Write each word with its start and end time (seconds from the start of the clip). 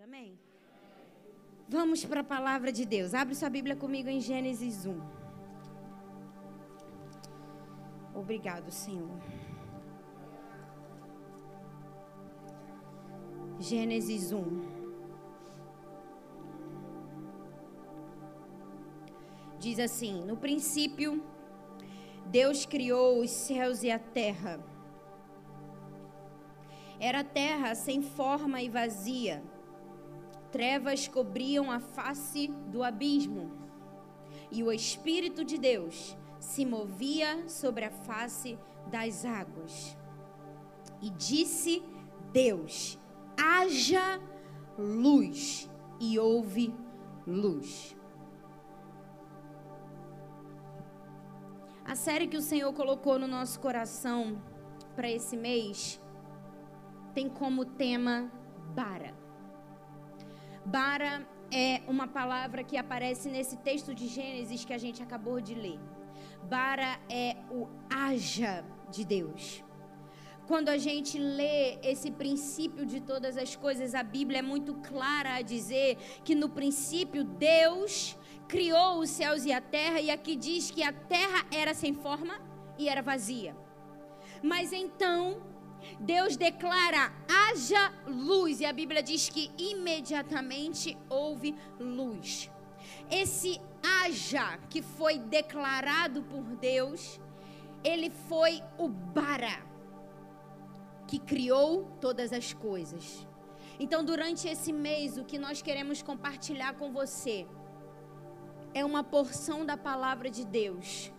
hoje. 0.00 0.04
Amém? 0.04 0.38
Vamos 1.68 2.04
para 2.04 2.20
a 2.20 2.24
palavra 2.24 2.72
de 2.72 2.84
Deus. 2.84 3.14
Abre 3.14 3.34
sua 3.34 3.50
Bíblia 3.50 3.76
comigo 3.76 4.08
em 4.08 4.20
Gênesis 4.20 4.86
1. 4.86 5.00
Obrigado, 8.14 8.70
Senhor. 8.70 9.08
Gênesis 13.58 14.32
1. 14.32 14.80
Diz 19.58 19.78
assim: 19.78 20.24
No 20.24 20.36
princípio, 20.36 21.22
Deus 22.26 22.64
criou 22.64 23.20
os 23.20 23.30
céus 23.30 23.82
e 23.82 23.90
a 23.90 23.98
terra. 23.98 24.58
Era 26.98 27.22
terra 27.24 27.74
sem 27.74 28.02
forma 28.02 28.60
e 28.60 28.68
vazia. 28.68 29.42
Trevas 30.50 31.06
cobriam 31.06 31.70
a 31.70 31.80
face 31.80 32.48
do 32.68 32.82
abismo. 32.82 33.52
E 34.50 34.62
o 34.62 34.72
Espírito 34.72 35.44
de 35.44 35.58
Deus 35.58 36.16
se 36.40 36.64
movia 36.64 37.48
sobre 37.48 37.84
a 37.84 37.90
face 37.90 38.58
das 38.90 39.24
águas. 39.24 39.96
E 41.00 41.10
disse 41.10 41.82
Deus: 42.32 42.98
haja 43.38 44.20
luz. 44.78 45.68
E 46.02 46.18
houve 46.18 46.74
luz. 47.26 47.94
A 51.84 51.94
série 51.94 52.26
que 52.26 52.36
o 52.36 52.42
Senhor 52.42 52.72
colocou 52.72 53.18
no 53.18 53.26
nosso 53.26 53.60
coração 53.60 54.40
para 54.96 55.10
esse 55.10 55.36
mês 55.36 56.00
tem 57.12 57.28
como 57.28 57.64
tema 57.64 58.30
bara. 58.74 59.19
Bara 60.64 61.26
é 61.52 61.80
uma 61.88 62.06
palavra 62.06 62.62
que 62.62 62.76
aparece 62.76 63.28
nesse 63.28 63.56
texto 63.56 63.94
de 63.94 64.06
Gênesis 64.06 64.64
que 64.64 64.72
a 64.72 64.78
gente 64.78 65.02
acabou 65.02 65.40
de 65.40 65.54
ler. 65.54 65.80
Bara 66.44 66.98
é 67.08 67.36
o 67.50 67.68
haja 67.88 68.64
de 68.90 69.04
Deus. 69.04 69.64
Quando 70.46 70.68
a 70.68 70.76
gente 70.76 71.16
lê 71.18 71.78
esse 71.80 72.10
princípio 72.10 72.84
de 72.84 73.00
todas 73.00 73.36
as 73.36 73.54
coisas, 73.54 73.94
a 73.94 74.02
Bíblia 74.02 74.40
é 74.40 74.42
muito 74.42 74.74
clara 74.74 75.34
a 75.34 75.42
dizer 75.42 75.96
que 76.24 76.34
no 76.34 76.48
princípio 76.48 77.22
Deus 77.22 78.16
criou 78.48 78.98
os 78.98 79.10
céus 79.10 79.44
e 79.44 79.52
a 79.52 79.60
terra, 79.60 80.00
e 80.00 80.10
aqui 80.10 80.34
diz 80.34 80.70
que 80.70 80.82
a 80.82 80.92
terra 80.92 81.46
era 81.52 81.72
sem 81.72 81.94
forma 81.94 82.40
e 82.76 82.88
era 82.88 83.00
vazia. 83.00 83.56
Mas 84.42 84.72
então 84.72 85.40
Deus 85.98 86.36
declara: 86.36 87.12
haja 87.28 87.92
luz, 88.06 88.60
e 88.60 88.66
a 88.66 88.72
Bíblia 88.72 89.02
diz 89.02 89.28
que 89.28 89.50
imediatamente 89.58 90.96
houve 91.08 91.54
luz. 91.78 92.50
Esse 93.10 93.60
haja 93.82 94.58
que 94.68 94.82
foi 94.82 95.18
declarado 95.18 96.22
por 96.22 96.42
Deus, 96.42 97.20
ele 97.82 98.10
foi 98.28 98.62
o 98.78 98.88
bara 98.88 99.64
que 101.06 101.18
criou 101.18 101.90
todas 102.00 102.32
as 102.32 102.52
coisas. 102.52 103.26
Então, 103.78 104.04
durante 104.04 104.46
esse 104.46 104.72
mês, 104.72 105.16
o 105.16 105.24
que 105.24 105.38
nós 105.38 105.62
queremos 105.62 106.02
compartilhar 106.02 106.74
com 106.74 106.92
você 106.92 107.46
é 108.74 108.84
uma 108.84 109.02
porção 109.02 109.64
da 109.64 109.76
palavra 109.76 110.30
de 110.30 110.44
Deus 110.44 111.10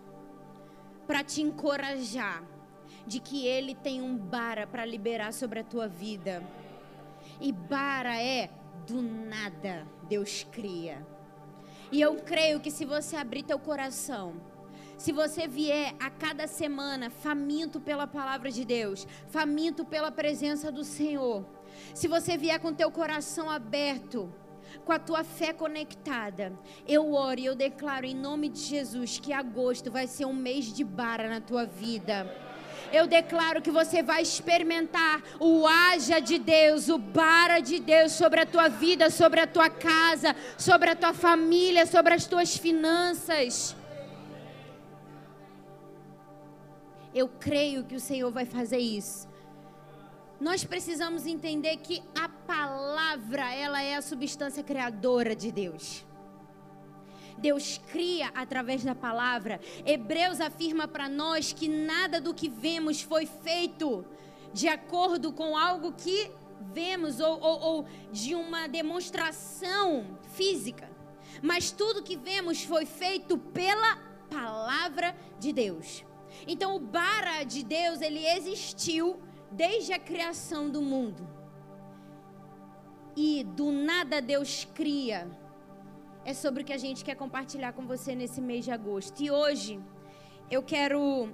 para 1.06 1.22
te 1.22 1.42
encorajar 1.42 2.51
de 3.06 3.20
que 3.20 3.46
Ele 3.46 3.74
tem 3.74 4.00
um 4.00 4.16
bara 4.16 4.66
para 4.66 4.84
liberar 4.84 5.32
sobre 5.32 5.60
a 5.60 5.64
tua 5.64 5.88
vida. 5.88 6.42
E 7.40 7.52
bara 7.52 8.20
é 8.20 8.50
do 8.86 9.00
nada 9.00 9.86
Deus 10.08 10.46
cria. 10.50 11.06
E 11.90 12.00
eu 12.00 12.16
creio 12.16 12.60
que 12.60 12.70
se 12.70 12.84
você 12.84 13.16
abrir 13.16 13.42
teu 13.42 13.58
coração, 13.58 14.34
se 14.96 15.12
você 15.12 15.46
vier 15.46 15.94
a 15.98 16.08
cada 16.10 16.46
semana 16.46 17.10
faminto 17.10 17.80
pela 17.80 18.06
palavra 18.06 18.50
de 18.50 18.64
Deus, 18.64 19.06
faminto 19.28 19.84
pela 19.84 20.10
presença 20.10 20.70
do 20.70 20.84
Senhor, 20.84 21.44
se 21.94 22.08
você 22.08 22.36
vier 22.36 22.58
com 22.60 22.72
teu 22.72 22.90
coração 22.90 23.50
aberto, 23.50 24.32
com 24.84 24.92
a 24.92 24.98
tua 24.98 25.22
fé 25.22 25.52
conectada, 25.52 26.52
eu 26.86 27.12
oro 27.12 27.40
e 27.40 27.44
eu 27.44 27.54
declaro 27.54 28.06
em 28.06 28.14
nome 28.14 28.48
de 28.48 28.60
Jesus 28.60 29.18
que 29.18 29.32
agosto 29.32 29.90
vai 29.90 30.06
ser 30.06 30.24
um 30.24 30.32
mês 30.32 30.72
de 30.72 30.84
bara 30.84 31.28
na 31.28 31.40
tua 31.40 31.66
vida 31.66 32.51
eu 32.92 33.06
declaro 33.06 33.62
que 33.62 33.70
você 33.70 34.02
vai 34.02 34.22
experimentar 34.22 35.22
o 35.40 35.66
haja 35.66 36.20
de 36.20 36.38
Deus, 36.38 36.88
o 36.88 36.98
bara 36.98 37.60
de 37.60 37.78
Deus 37.78 38.12
sobre 38.12 38.40
a 38.40 38.46
tua 38.46 38.68
vida, 38.68 39.10
sobre 39.10 39.40
a 39.40 39.46
tua 39.46 39.70
casa, 39.70 40.36
sobre 40.58 40.90
a 40.90 40.96
tua 40.96 41.12
família, 41.12 41.86
sobre 41.86 42.14
as 42.14 42.26
tuas 42.26 42.56
finanças. 42.56 43.74
Eu 47.14 47.28
creio 47.28 47.84
que 47.84 47.94
o 47.94 48.00
Senhor 48.00 48.30
vai 48.30 48.46
fazer 48.46 48.78
isso. 48.78 49.28
Nós 50.40 50.64
precisamos 50.64 51.26
entender 51.26 51.76
que 51.76 52.02
a 52.18 52.28
palavra, 52.28 53.54
ela 53.54 53.82
é 53.82 53.96
a 53.96 54.02
substância 54.02 54.62
criadora 54.62 55.36
de 55.36 55.52
Deus. 55.52 56.04
Deus 57.42 57.80
cria 57.90 58.28
através 58.36 58.84
da 58.84 58.94
palavra. 58.94 59.60
Hebreus 59.84 60.40
afirma 60.40 60.86
para 60.86 61.08
nós 61.08 61.52
que 61.52 61.68
nada 61.68 62.20
do 62.20 62.32
que 62.32 62.48
vemos 62.48 63.02
foi 63.02 63.26
feito 63.26 64.06
de 64.54 64.68
acordo 64.68 65.32
com 65.32 65.56
algo 65.56 65.92
que 65.92 66.30
vemos 66.72 67.18
ou, 67.18 67.40
ou, 67.40 67.60
ou 67.60 67.86
de 68.12 68.36
uma 68.36 68.68
demonstração 68.68 70.06
física. 70.34 70.88
Mas 71.42 71.72
tudo 71.72 72.04
que 72.04 72.16
vemos 72.16 72.62
foi 72.62 72.86
feito 72.86 73.36
pela 73.36 73.96
palavra 74.30 75.16
de 75.40 75.52
Deus. 75.52 76.04
Então 76.46 76.76
o 76.76 76.78
bara 76.78 77.42
de 77.42 77.64
Deus, 77.64 78.00
ele 78.00 78.24
existiu 78.24 79.20
desde 79.50 79.92
a 79.92 79.98
criação 79.98 80.70
do 80.70 80.80
mundo. 80.80 81.28
E 83.16 83.42
do 83.42 83.72
nada 83.72 84.22
Deus 84.22 84.64
cria 84.72 85.28
é 86.24 86.32
sobre 86.34 86.62
o 86.62 86.64
que 86.64 86.72
a 86.72 86.78
gente 86.78 87.04
quer 87.04 87.16
compartilhar 87.16 87.72
com 87.72 87.86
você 87.86 88.14
nesse 88.14 88.40
mês 88.40 88.64
de 88.64 88.70
agosto. 88.70 89.22
E 89.22 89.30
hoje 89.30 89.80
eu 90.50 90.62
quero 90.62 91.28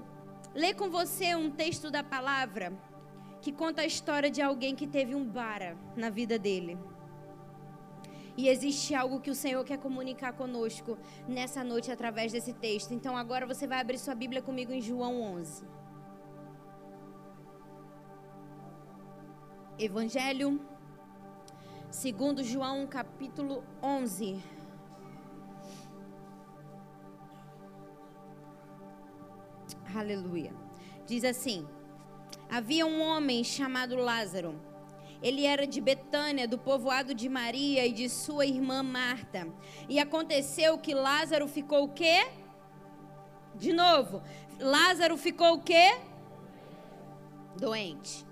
ler 0.54 0.75
com 0.75 0.88
você 0.88 1.34
um 1.34 1.50
texto 1.50 1.91
da 1.91 2.03
palavra 2.03 2.72
que 3.41 3.53
conta 3.53 3.82
a 3.82 3.87
história 3.87 4.31
de 4.31 4.43
alguém 4.43 4.75
que 4.75 4.87
teve 4.87 5.15
um 5.15 5.25
bara 5.25 5.76
na 5.97 6.10
vida 6.10 6.38
dele. 6.38 6.78
E 8.37 8.49
existe 8.49 8.94
algo 8.94 9.21
que 9.21 9.31
o 9.31 9.34
Senhor 9.34 9.65
quer 9.65 9.78
comunicar 9.78 10.32
conosco 10.32 10.97
nessa 11.26 11.65
noite 11.65 11.91
através 11.91 12.32
desse 12.32 12.53
texto. 12.53 12.93
Então 12.94 13.16
agora 13.16 13.44
você 13.47 13.66
vai 13.66 13.81
abrir 13.81 13.99
sua 13.99 14.15
Bíblia 14.15 14.41
comigo 14.41 14.72
em 14.72 14.81
João 14.81 15.20
11. 15.20 15.65
Evangelho 19.78 20.60
segundo 21.91 22.43
João 22.44 22.87
capítulo 22.87 23.65
11. 23.82 24.58
Aleluia. 29.94 30.53
Diz 31.06 31.25
assim: 31.25 31.66
Havia 32.50 32.87
um 32.87 33.00
homem 33.00 33.43
chamado 33.43 33.97
Lázaro. 33.97 34.60
Ele 35.21 35.44
era 35.44 35.66
de 35.66 35.81
Betânia, 35.81 36.47
do 36.47 36.59
povoado 36.59 37.12
de 37.12 37.28
Maria 37.28 37.87
e 37.87 37.93
de 37.93 38.09
sua 38.09 38.47
irmã 38.47 38.82
Marta. 38.82 39.49
E 39.88 39.99
aconteceu 39.99 40.78
que 40.78 40.94
Lázaro 40.94 41.49
ficou 41.49 41.84
o 41.84 41.88
quê? 41.88 42.28
De 43.54 43.72
novo. 43.72 44.22
Lázaro 44.60 45.16
ficou 45.16 45.54
o 45.54 45.62
quê? 45.62 45.99
Doente. 47.56 48.25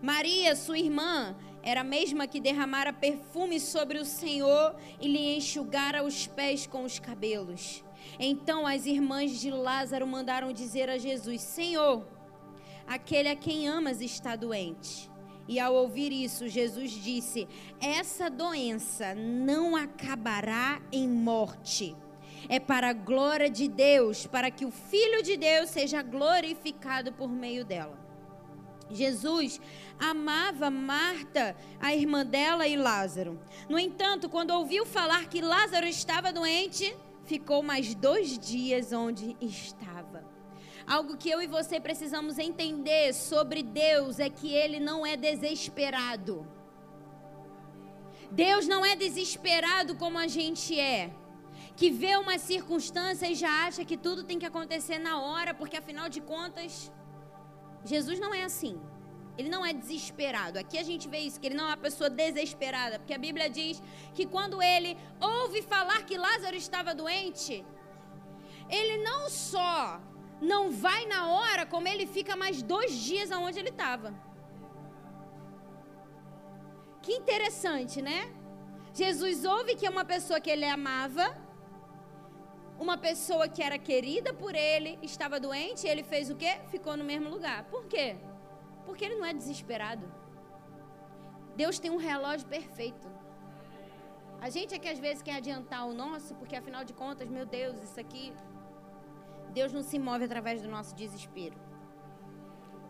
Maria, 0.00 0.56
sua 0.56 0.78
irmã, 0.78 1.36
era 1.62 1.82
a 1.82 1.84
mesma 1.84 2.26
que 2.26 2.40
derramara 2.40 2.92
perfume 2.92 3.60
sobre 3.60 3.98
o 3.98 4.04
Senhor 4.04 4.74
e 4.98 5.06
lhe 5.06 5.36
enxugara 5.36 6.02
os 6.02 6.26
pés 6.26 6.66
com 6.66 6.84
os 6.84 6.98
cabelos. 6.98 7.84
Então 8.22 8.66
as 8.66 8.84
irmãs 8.84 9.40
de 9.40 9.50
Lázaro 9.50 10.06
mandaram 10.06 10.52
dizer 10.52 10.90
a 10.90 10.98
Jesus: 10.98 11.40
Senhor, 11.40 12.06
aquele 12.86 13.30
a 13.30 13.34
quem 13.34 13.66
amas 13.66 14.02
está 14.02 14.36
doente. 14.36 15.10
E 15.48 15.58
ao 15.58 15.74
ouvir 15.74 16.12
isso, 16.12 16.46
Jesus 16.46 16.90
disse: 16.90 17.48
Essa 17.80 18.28
doença 18.28 19.14
não 19.14 19.74
acabará 19.74 20.82
em 20.92 21.08
morte. 21.08 21.96
É 22.46 22.60
para 22.60 22.90
a 22.90 22.92
glória 22.92 23.48
de 23.48 23.66
Deus, 23.66 24.26
para 24.26 24.50
que 24.50 24.66
o 24.66 24.70
Filho 24.70 25.22
de 25.22 25.38
Deus 25.38 25.70
seja 25.70 26.02
glorificado 26.02 27.12
por 27.14 27.28
meio 27.30 27.64
dela. 27.64 27.98
Jesus 28.90 29.60
amava 29.98 30.68
Marta, 30.68 31.56
a 31.80 31.94
irmã 31.94 32.24
dela 32.24 32.66
e 32.66 32.76
Lázaro. 32.76 33.40
No 33.68 33.78
entanto, 33.78 34.28
quando 34.28 34.50
ouviu 34.50 34.84
falar 34.84 35.26
que 35.28 35.40
Lázaro 35.40 35.86
estava 35.86 36.32
doente, 36.32 36.94
ficou 37.30 37.62
mais 37.62 37.94
dois 37.94 38.36
dias 38.36 38.92
onde 38.92 39.36
estava. 39.40 40.20
Algo 40.94 41.16
que 41.20 41.30
eu 41.34 41.40
e 41.40 41.46
você 41.46 41.76
precisamos 41.78 42.34
entender 42.48 43.12
sobre 43.14 43.62
Deus 43.62 44.18
é 44.18 44.28
que 44.38 44.48
Ele 44.62 44.78
não 44.88 44.98
é 45.06 45.14
desesperado. 45.16 46.34
Deus 48.44 48.64
não 48.72 48.82
é 48.90 48.96
desesperado 49.04 49.94
como 50.02 50.18
a 50.18 50.26
gente 50.38 50.72
é. 50.78 51.02
Que 51.78 51.88
vê 52.02 52.16
uma 52.16 52.36
circunstância 52.50 53.26
e 53.30 53.36
já 53.44 53.52
acha 53.66 53.84
que 53.84 53.96
tudo 54.06 54.24
tem 54.28 54.40
que 54.40 54.50
acontecer 54.52 54.98
na 54.98 55.14
hora, 55.26 55.52
porque 55.60 55.76
afinal 55.76 56.08
de 56.08 56.20
contas, 56.34 56.92
Jesus 57.92 58.18
não 58.24 58.32
é 58.34 58.42
assim. 58.50 58.76
Ele 59.38 59.48
não 59.48 59.64
é 59.64 59.72
desesperado. 59.72 60.58
Aqui 60.58 60.76
a 60.78 60.82
gente 60.82 61.08
vê 61.08 61.18
isso, 61.18 61.40
que 61.40 61.46
ele 61.46 61.54
não 61.54 61.64
é 61.64 61.68
uma 61.68 61.76
pessoa 61.76 62.10
desesperada, 62.10 62.98
porque 62.98 63.14
a 63.14 63.18
Bíblia 63.18 63.48
diz 63.48 63.82
que 64.14 64.26
quando 64.26 64.62
ele 64.62 64.96
ouve 65.20 65.62
falar 65.62 66.02
que 66.04 66.16
Lázaro 66.16 66.56
estava 66.56 66.94
doente, 66.94 67.64
ele 68.68 69.02
não 69.02 69.28
só 69.30 70.00
não 70.40 70.70
vai 70.70 71.04
na 71.06 71.28
hora, 71.28 71.66
como 71.66 71.86
ele 71.86 72.06
fica 72.06 72.34
mais 72.34 72.62
dois 72.62 72.92
dias 72.92 73.30
aonde 73.30 73.58
ele 73.58 73.68
estava. 73.68 74.14
Que 77.02 77.12
interessante, 77.12 78.00
né? 78.00 78.32
Jesus 78.92 79.44
ouve 79.44 79.76
que 79.76 79.86
é 79.86 79.90
uma 79.90 80.04
pessoa 80.04 80.40
que 80.40 80.50
ele 80.50 80.64
amava, 80.64 81.36
uma 82.78 82.96
pessoa 82.96 83.46
que 83.48 83.62
era 83.62 83.78
querida 83.78 84.32
por 84.32 84.54
ele, 84.54 84.98
estava 85.02 85.38
doente, 85.38 85.86
e 85.86 85.90
ele 85.90 86.02
fez 86.02 86.30
o 86.30 86.36
quê? 86.36 86.60
Ficou 86.70 86.96
no 86.96 87.04
mesmo 87.04 87.28
lugar. 87.28 87.64
Por 87.64 87.86
quê? 87.86 88.16
Porque 88.84 89.04
ele 89.04 89.16
não 89.16 89.24
é 89.24 89.32
desesperado. 89.32 90.06
Deus 91.56 91.78
tem 91.78 91.90
um 91.90 91.96
relógio 91.96 92.46
perfeito. 92.46 93.08
A 94.40 94.48
gente 94.48 94.74
é 94.74 94.78
que 94.78 94.88
às 94.88 94.98
vezes 94.98 95.22
quer 95.22 95.36
adiantar 95.36 95.86
o 95.86 95.92
nosso, 95.92 96.34
porque 96.36 96.56
afinal 96.56 96.84
de 96.84 96.94
contas, 96.94 97.28
meu 97.28 97.44
Deus, 97.44 97.82
isso 97.82 98.00
aqui. 98.00 98.32
Deus 99.52 99.72
não 99.72 99.82
se 99.82 99.98
move 99.98 100.24
através 100.24 100.62
do 100.62 100.68
nosso 100.68 100.94
desespero. 100.94 101.56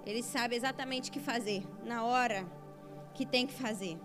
Ele 0.06 0.22
sabe 0.22 0.54
exatamente 0.54 1.10
o 1.10 1.12
que 1.12 1.20
fazer, 1.20 1.66
na 1.84 2.04
hora 2.04 2.46
que 3.14 3.26
tem 3.26 3.46
que 3.46 3.54
fazer. 3.54 3.98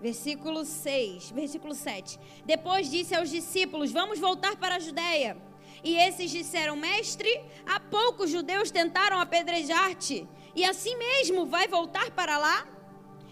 Versículo 0.00 0.64
6, 0.64 1.30
versículo 1.32 1.74
7. 1.74 2.18
Depois 2.46 2.90
disse 2.90 3.14
aos 3.14 3.28
discípulos: 3.28 3.92
Vamos 3.92 4.18
voltar 4.18 4.56
para 4.56 4.76
a 4.76 4.78
Judéia. 4.78 5.36
E 5.82 5.96
esses 5.96 6.30
disseram: 6.30 6.76
Mestre, 6.76 7.32
há 7.66 7.78
poucos 7.80 8.30
judeus 8.30 8.70
tentaram 8.70 9.18
apedrejar-te, 9.20 10.28
e 10.54 10.64
assim 10.64 10.96
mesmo 10.96 11.46
vai 11.46 11.66
voltar 11.68 12.10
para 12.10 12.38
lá? 12.38 12.66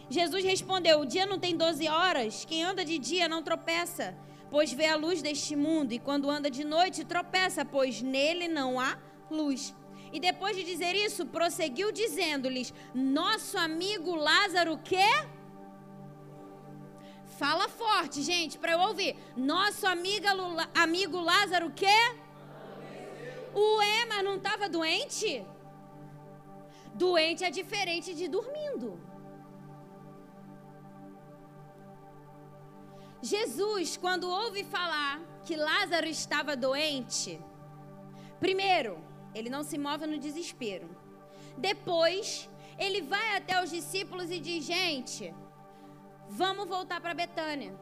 Jesus 0.08 0.44
respondeu: 0.44 1.00
O 1.00 1.06
dia 1.06 1.26
não 1.26 1.38
tem 1.38 1.56
12 1.56 1.88
horas, 1.88 2.44
quem 2.44 2.62
anda 2.62 2.84
de 2.84 2.98
dia 2.98 3.28
não 3.28 3.42
tropeça, 3.42 4.16
pois 4.50 4.72
vê 4.72 4.86
a 4.86 4.96
luz 4.96 5.20
deste 5.20 5.54
mundo, 5.54 5.92
e 5.92 5.98
quando 5.98 6.30
anda 6.30 6.50
de 6.50 6.64
noite 6.64 7.04
tropeça, 7.04 7.64
pois 7.64 8.00
nele 8.00 8.48
não 8.48 8.80
há 8.80 8.98
luz. 9.30 9.74
E 10.10 10.18
depois 10.18 10.56
de 10.56 10.64
dizer 10.64 10.94
isso, 10.94 11.26
prosseguiu 11.26 11.92
dizendo-lhes: 11.92 12.72
Nosso 12.94 13.58
amigo 13.58 14.14
Lázaro 14.14 14.78
quer 14.78 15.38
Fala 17.38 17.68
forte, 17.68 18.20
gente, 18.20 18.58
para 18.58 18.72
eu 18.72 18.80
ouvir. 18.80 19.16
Nosso 19.36 19.86
amiga, 19.86 20.30
amigo 20.74 21.20
Lázaro, 21.20 21.70
quê? 21.70 21.86
O 23.54 23.82
Ema 23.82 24.22
não 24.22 24.36
estava 24.36 24.68
doente? 24.68 25.44
Doente 26.94 27.44
é 27.44 27.50
diferente 27.50 28.14
de 28.14 28.28
dormindo. 28.28 29.00
Jesus, 33.20 33.96
quando 33.96 34.30
ouve 34.30 34.62
falar 34.64 35.20
que 35.44 35.56
Lázaro 35.56 36.06
estava 36.06 36.56
doente, 36.56 37.40
primeiro, 38.38 38.98
ele 39.34 39.50
não 39.50 39.64
se 39.64 39.76
move 39.76 40.06
no 40.06 40.18
desespero. 40.18 40.88
Depois, 41.56 42.48
ele 42.78 43.02
vai 43.02 43.36
até 43.36 43.62
os 43.62 43.70
discípulos 43.70 44.30
e 44.30 44.38
diz: 44.38 44.64
Gente, 44.64 45.34
Vamos 46.28 46.68
voltar 46.68 47.00
para 47.00 47.14
Betânia. 47.14 47.74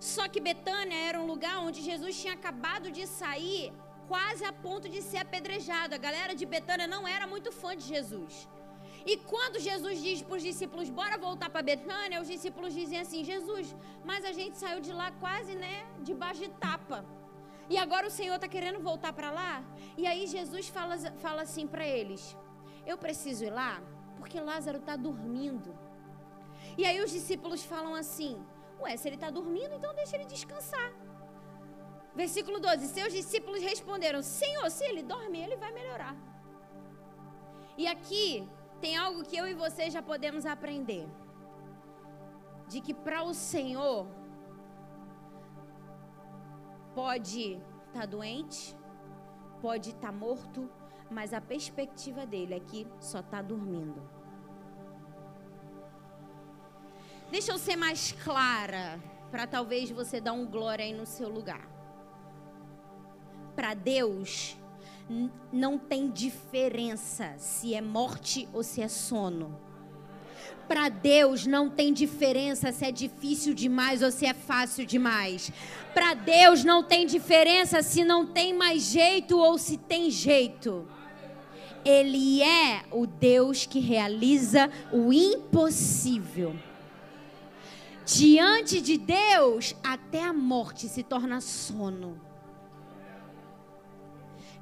Só 0.00 0.26
que 0.26 0.40
Betânia 0.40 0.96
era 0.96 1.20
um 1.20 1.26
lugar 1.26 1.58
onde 1.58 1.82
Jesus 1.82 2.20
tinha 2.20 2.32
acabado 2.32 2.90
de 2.90 3.06
sair, 3.06 3.72
quase 4.08 4.44
a 4.44 4.52
ponto 4.52 4.88
de 4.88 5.00
ser 5.02 5.18
apedrejado. 5.18 5.94
A 5.94 5.98
galera 5.98 6.34
de 6.34 6.46
Betânia 6.46 6.86
não 6.86 7.06
era 7.06 7.26
muito 7.26 7.50
fã 7.52 7.76
de 7.76 7.84
Jesus. 7.84 8.48
E 9.04 9.16
quando 9.16 9.58
Jesus 9.58 10.00
diz 10.00 10.22
para 10.22 10.36
os 10.36 10.42
discípulos, 10.42 10.88
bora 10.88 11.18
voltar 11.18 11.50
para 11.50 11.62
Betânia, 11.62 12.20
os 12.20 12.28
discípulos 12.28 12.72
dizem 12.72 12.98
assim: 13.00 13.24
Jesus, 13.24 13.74
mas 14.04 14.24
a 14.24 14.32
gente 14.32 14.56
saiu 14.58 14.80
de 14.80 14.92
lá 14.92 15.10
quase, 15.12 15.54
né, 15.54 15.86
debaixo 16.00 16.40
de 16.40 16.50
tapa. 16.50 17.04
E 17.68 17.76
agora 17.78 18.06
o 18.06 18.10
Senhor 18.10 18.36
está 18.36 18.48
querendo 18.48 18.80
voltar 18.80 19.12
para 19.12 19.30
lá? 19.30 19.64
E 19.96 20.06
aí 20.06 20.26
Jesus 20.26 20.68
fala, 20.68 20.96
fala 21.26 21.42
assim 21.42 21.66
para 21.66 21.86
eles: 21.86 22.36
Eu 22.86 22.96
preciso 22.96 23.44
ir 23.44 23.50
lá 23.50 23.82
porque 24.22 24.38
Lázaro 24.40 24.78
está 24.78 24.94
dormindo. 24.94 25.76
E 26.78 26.84
aí 26.84 27.02
os 27.02 27.10
discípulos 27.10 27.64
falam 27.64 27.94
assim: 27.94 28.40
Ué, 28.80 28.96
se 28.96 29.08
ele 29.08 29.16
está 29.16 29.30
dormindo, 29.30 29.74
então 29.74 29.92
deixa 29.94 30.16
ele 30.16 30.24
descansar. 30.24 30.92
Versículo 32.14 32.60
12: 32.60 32.88
Seus 32.88 33.12
discípulos 33.12 33.62
responderam: 33.62 34.22
Senhor, 34.22 34.70
se 34.70 34.84
ele 34.84 35.02
dorme, 35.02 35.40
ele 35.40 35.56
vai 35.56 35.72
melhorar. 35.72 36.14
E 37.76 37.86
aqui 37.86 38.46
tem 38.80 38.96
algo 38.96 39.24
que 39.24 39.36
eu 39.36 39.46
e 39.46 39.54
você 39.54 39.90
já 39.90 40.02
podemos 40.02 40.44
aprender: 40.44 41.06
de 42.68 42.80
que 42.80 42.92
para 42.92 43.22
o 43.22 43.32
Senhor 43.32 44.06
pode 46.94 47.54
estar 47.86 48.00
tá 48.00 48.06
doente, 48.06 48.76
pode 49.62 49.90
estar 49.90 50.08
tá 50.08 50.12
morto, 50.12 50.70
mas 51.10 51.32
a 51.32 51.40
perspectiva 51.40 52.26
dele 52.26 52.54
é 52.54 52.60
que 52.60 52.86
só 53.00 53.20
está 53.20 53.40
dormindo. 53.40 54.02
Deixa 57.30 57.50
eu 57.50 57.56
ser 57.56 57.76
mais 57.76 58.12
clara, 58.12 59.00
para 59.30 59.46
talvez 59.46 59.90
você 59.90 60.20
dar 60.20 60.34
um 60.34 60.46
glória 60.46 60.84
aí 60.84 60.92
no 60.92 61.06
seu 61.06 61.30
lugar. 61.30 61.71
Para 63.54 63.74
Deus, 63.74 64.56
não 65.52 65.78
tem 65.78 66.10
diferença 66.10 67.34
se 67.36 67.74
é 67.74 67.80
morte 67.80 68.48
ou 68.52 68.62
se 68.62 68.80
é 68.80 68.88
sono. 68.88 69.58
Para 70.66 70.88
Deus 70.88 71.46
não 71.46 71.68
tem 71.68 71.92
diferença 71.92 72.72
se 72.72 72.84
é 72.84 72.90
difícil 72.90 73.52
demais 73.52 74.02
ou 74.02 74.10
se 74.10 74.24
é 74.24 74.32
fácil 74.32 74.86
demais. 74.86 75.52
Para 75.92 76.14
Deus 76.14 76.64
não 76.64 76.82
tem 76.82 77.06
diferença 77.06 77.82
se 77.82 78.04
não 78.04 78.26
tem 78.26 78.54
mais 78.54 78.84
jeito 78.84 79.38
ou 79.38 79.58
se 79.58 79.76
tem 79.76 80.10
jeito. 80.10 80.88
Ele 81.84 82.42
é 82.42 82.84
o 82.90 83.06
Deus 83.06 83.66
que 83.66 83.80
realiza 83.80 84.70
o 84.92 85.12
impossível. 85.12 86.54
Diante 88.06 88.80
de 88.80 88.96
Deus, 88.96 89.74
até 89.82 90.22
a 90.22 90.32
morte 90.32 90.88
se 90.88 91.02
torna 91.02 91.40
sono. 91.40 92.31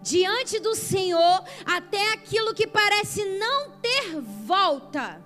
Diante 0.03 0.59
do 0.59 0.75
Senhor, 0.75 1.45
até 1.67 2.13
aquilo 2.13 2.55
que 2.55 2.67
parece 2.67 3.25
não 3.39 3.71
ter 3.73 4.21
volta, 4.21 5.23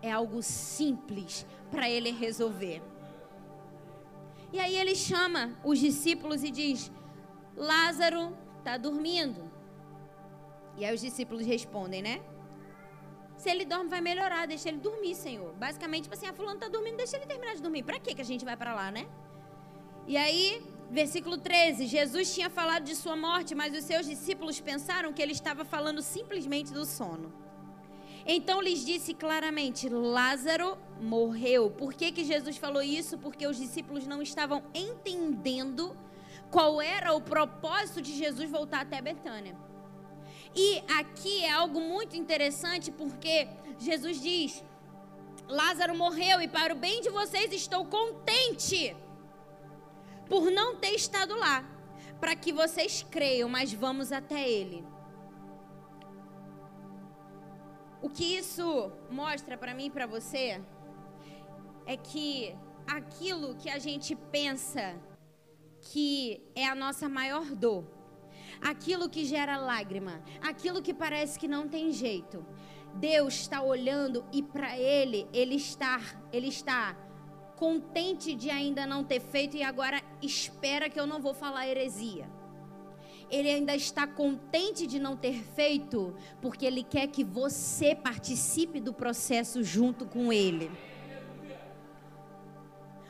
é 0.00 0.10
algo 0.10 0.42
simples 0.42 1.46
para 1.70 1.90
ele 1.90 2.10
resolver. 2.10 2.82
E 4.52 4.58
aí 4.58 4.74
ele 4.76 4.94
chama 4.94 5.54
os 5.62 5.78
discípulos 5.78 6.42
e 6.42 6.50
diz: 6.50 6.90
Lázaro 7.54 8.36
está 8.58 8.78
dormindo. 8.78 9.50
E 10.76 10.84
aí 10.84 10.94
os 10.94 11.00
discípulos 11.00 11.44
respondem, 11.44 12.02
né? 12.02 12.22
Se 13.36 13.50
ele 13.50 13.64
dorme, 13.64 13.90
vai 13.90 14.00
melhorar. 14.00 14.46
Deixa 14.46 14.68
ele 14.68 14.78
dormir, 14.78 15.14
Senhor. 15.14 15.52
Basicamente, 15.54 16.04
tipo 16.04 16.14
assim, 16.14 16.26
a 16.26 16.30
ah, 16.30 16.34
fulano 16.34 16.58
tá 16.58 16.68
dormindo, 16.68 16.96
deixa 16.96 17.16
ele 17.16 17.26
terminar 17.26 17.54
de 17.54 17.62
dormir. 17.62 17.82
Para 17.82 17.98
que 17.98 18.20
a 18.20 18.24
gente 18.24 18.44
vai 18.44 18.56
para 18.56 18.74
lá, 18.74 18.90
né? 18.90 19.06
E 20.06 20.16
aí, 20.16 20.62
versículo 20.90 21.38
13: 21.38 21.86
Jesus 21.86 22.34
tinha 22.34 22.50
falado 22.50 22.84
de 22.84 22.94
sua 22.94 23.16
morte, 23.16 23.54
mas 23.54 23.76
os 23.76 23.84
seus 23.84 24.06
discípulos 24.06 24.60
pensaram 24.60 25.12
que 25.12 25.22
ele 25.22 25.32
estava 25.32 25.64
falando 25.64 26.02
simplesmente 26.02 26.72
do 26.72 26.84
sono. 26.84 27.32
Então 28.26 28.60
lhes 28.60 28.84
disse 28.84 29.14
claramente: 29.14 29.88
Lázaro 29.88 30.76
morreu. 31.00 31.70
Por 31.70 31.94
que, 31.94 32.10
que 32.12 32.24
Jesus 32.24 32.56
falou 32.56 32.82
isso? 32.82 33.18
Porque 33.18 33.46
os 33.46 33.56
discípulos 33.56 34.06
não 34.06 34.20
estavam 34.20 34.62
entendendo 34.74 35.96
qual 36.50 36.80
era 36.80 37.12
o 37.12 37.20
propósito 37.20 38.00
de 38.02 38.16
Jesus 38.16 38.50
voltar 38.50 38.82
até 38.82 39.00
Betânia. 39.00 39.56
E 40.54 40.82
aqui 40.98 41.44
é 41.44 41.52
algo 41.52 41.80
muito 41.80 42.16
interessante 42.16 42.90
porque 42.90 43.48
Jesus 43.78 44.20
diz: 44.20 44.64
Lázaro 45.48 45.96
morreu 45.96 46.40
e 46.40 46.48
para 46.48 46.74
o 46.74 46.76
bem 46.76 47.00
de 47.00 47.10
vocês 47.10 47.52
estou 47.52 47.84
contente 47.84 48.96
por 50.28 50.50
não 50.50 50.76
ter 50.76 50.90
estado 50.90 51.34
lá, 51.36 51.64
para 52.20 52.34
que 52.34 52.52
vocês 52.52 53.04
creiam, 53.10 53.48
mas 53.48 53.72
vamos 53.72 54.12
até 54.12 54.48
ele. 54.48 54.84
O 58.02 58.08
que 58.08 58.36
isso 58.36 58.92
mostra 59.10 59.56
para 59.56 59.74
mim 59.74 59.86
e 59.86 59.90
para 59.90 60.06
você 60.06 60.60
é 61.86 61.96
que 61.96 62.54
aquilo 62.86 63.56
que 63.56 63.68
a 63.68 63.78
gente 63.78 64.14
pensa 64.14 64.94
que 65.80 66.42
é 66.54 66.66
a 66.66 66.74
nossa 66.74 67.08
maior 67.08 67.44
dor, 67.44 67.84
aquilo 68.60 69.08
que 69.08 69.24
gera 69.24 69.56
lágrima, 69.56 70.22
aquilo 70.40 70.82
que 70.82 70.94
parece 70.94 71.38
que 71.38 71.48
não 71.48 71.68
tem 71.68 71.92
jeito. 71.92 72.44
Deus 72.94 73.34
está 73.34 73.62
olhando 73.62 74.24
e 74.32 74.42
para 74.42 74.78
ele 74.78 75.28
ele 75.32 75.56
está, 75.56 76.00
ele 76.32 76.48
está 76.48 76.96
contente 77.56 78.34
de 78.34 78.50
ainda 78.50 78.86
não 78.86 79.02
ter 79.02 79.20
feito 79.20 79.56
e 79.56 79.62
agora 79.62 80.02
espera 80.22 80.88
que 80.88 81.00
eu 81.00 81.06
não 81.06 81.20
vou 81.20 81.34
falar 81.34 81.66
heresia. 81.66 82.28
Ele 83.28 83.50
ainda 83.50 83.74
está 83.74 84.06
contente 84.06 84.86
de 84.86 85.00
não 85.00 85.16
ter 85.16 85.42
feito, 85.42 86.14
porque 86.40 86.64
ele 86.64 86.84
quer 86.84 87.08
que 87.08 87.24
você 87.24 87.94
participe 87.94 88.78
do 88.78 88.92
processo 88.92 89.64
junto 89.64 90.06
com 90.06 90.32
ele. 90.32 90.70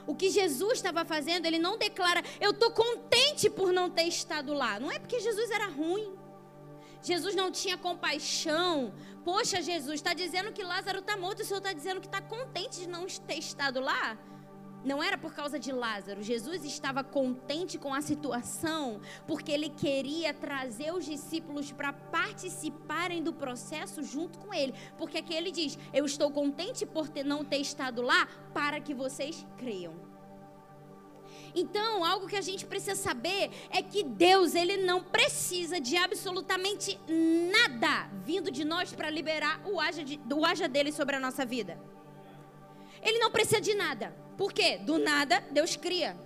O 0.07 0.15
que 0.15 0.31
Jesus 0.31 0.75
estava 0.75 1.05
fazendo, 1.05 1.45
ele 1.45 1.59
não 1.59 1.77
declara, 1.77 2.23
eu 2.41 2.53
estou 2.53 2.71
contente 2.71 3.51
por 3.51 3.73
não 3.73 3.91
ter 3.91 4.05
estado 4.05 4.55
lá. 4.55 4.79
Não 4.79 4.91
é 4.91 4.99
porque 4.99 5.19
Jesus 5.19 5.51
era 5.51 5.67
ruim. 5.67 6.15
Jesus 7.03 7.35
não 7.35 7.51
tinha 7.51 7.77
compaixão. 7.77 8.95
Poxa, 9.25 9.61
Jesus, 9.61 9.97
está 9.97 10.15
dizendo 10.15 10.53
que 10.53 10.63
Lázaro 10.63 11.01
está 11.01 11.17
morto, 11.17 11.43
o 11.43 11.45
Senhor 11.45 11.59
está 11.59 11.73
dizendo 11.73 12.01
que 12.01 12.07
está 12.07 12.21
contente 12.21 12.81
de 12.81 12.89
não 12.89 13.07
ter 13.07 13.39
estado 13.39 13.81
lá? 13.81 14.17
Não 14.87 15.03
era 15.03 15.19
por 15.19 15.35
causa 15.35 15.59
de 15.59 15.73
Lázaro. 15.73 16.23
Jesus 16.23 16.65
estava 16.65 17.03
contente 17.03 17.77
com 17.77 17.93
a 17.93 18.01
situação, 18.01 19.01
porque 19.27 19.51
ele 19.51 19.69
queria 19.69 20.33
trazer 20.33 20.95
os 20.95 21.05
discípulos 21.05 21.73
para 21.73 21.93
participarem 21.93 23.21
do 23.21 23.33
processo 23.33 24.01
junto 24.05 24.39
com 24.39 24.55
ele. 24.55 24.73
Porque 24.97 25.19
aqui 25.19 25.35
ele 25.35 25.51
diz: 25.51 25.77
Eu 25.93 26.07
estou 26.07 26.31
contente 26.31 26.87
por 26.87 27.09
ter, 27.09 27.25
não 27.25 27.45
ter 27.45 27.57
estado 27.57 28.01
lá, 28.01 28.29
para 28.55 28.79
que 28.81 28.95
vocês 28.95 29.45
creiam. 29.59 29.93
Então, 31.53 32.05
algo 32.05 32.29
que 32.29 32.37
a 32.37 32.41
gente 32.41 32.65
precisa 32.65 32.95
saber 32.95 33.51
é 33.71 33.83
que 33.83 34.05
Deus, 34.05 34.55
ele 34.55 34.77
não 34.77 35.03
precisa 35.03 35.81
de 35.81 35.97
absolutamente 35.97 36.97
nada 37.51 38.09
vindo 38.25 38.53
de 38.53 38.65
nós 38.65 38.93
para 38.93 39.11
liberar 39.11 39.61
o 39.67 39.81
haja, 39.81 40.05
de, 40.05 40.21
o 40.33 40.45
haja 40.45 40.69
dele 40.69 40.93
sobre 40.93 41.17
a 41.17 41.21
nossa 41.21 41.45
vida. 41.45 41.77
Ele 43.07 43.21
não 43.21 43.31
precisa 43.31 43.61
de 43.61 43.73
nada. 43.73 44.13
Por 44.37 44.53
quê? 44.53 44.79
Do 44.79 44.99
nada, 44.99 45.41
Deus 45.53 45.77
cria. 45.77 46.19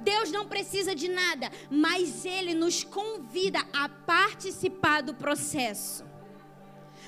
Deus 0.00 0.30
não 0.30 0.46
precisa 0.46 0.94
de 0.94 1.08
nada, 1.08 1.50
mas 1.70 2.26
Ele 2.26 2.52
nos 2.52 2.84
convida 2.84 3.60
a 3.72 3.88
participar 3.88 5.02
do 5.02 5.14
processo. 5.14 6.04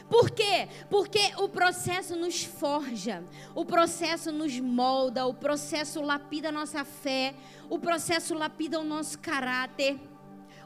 Por 0.08 0.30
quê? 0.30 0.66
Porque 0.88 1.20
o 1.36 1.48
processo 1.48 2.16
nos 2.16 2.42
forja, 2.42 3.22
o 3.54 3.66
processo 3.66 4.32
nos 4.32 4.58
molda, 4.58 5.26
o 5.26 5.34
processo 5.34 6.00
lapida 6.00 6.48
a 6.48 6.52
nossa 6.52 6.82
fé, 6.82 7.34
o 7.68 7.78
processo 7.78 8.34
lapida 8.34 8.80
o 8.80 8.84
nosso 8.84 9.18
caráter. 9.18 10.00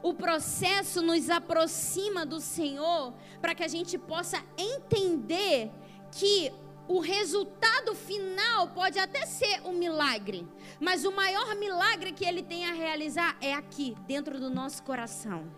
O 0.03 0.15
processo 0.15 1.03
nos 1.03 1.29
aproxima 1.31 2.25
do 2.25 2.39
Senhor 2.39 3.13
para 3.41 3.55
que 3.55 3.65
a 3.65 3.69
gente 3.69 3.99
possa 3.99 4.43
entender 4.57 5.71
que 6.13 6.53
o 6.87 7.01
resultado 7.01 7.95
final 7.95 8.69
pode 8.69 8.99
até 8.99 9.25
ser 9.25 9.63
um 9.65 9.73
milagre, 9.73 10.47
mas 10.79 11.05
o 11.05 11.13
maior 11.13 11.55
milagre 11.57 12.13
que 12.13 12.25
ele 12.25 12.43
tem 12.43 12.67
a 12.67 12.73
realizar 12.73 13.37
é 13.41 13.55
aqui, 13.55 13.97
dentro 14.07 14.39
do 14.39 14.51
nosso 14.51 14.83
coração. 14.83 15.51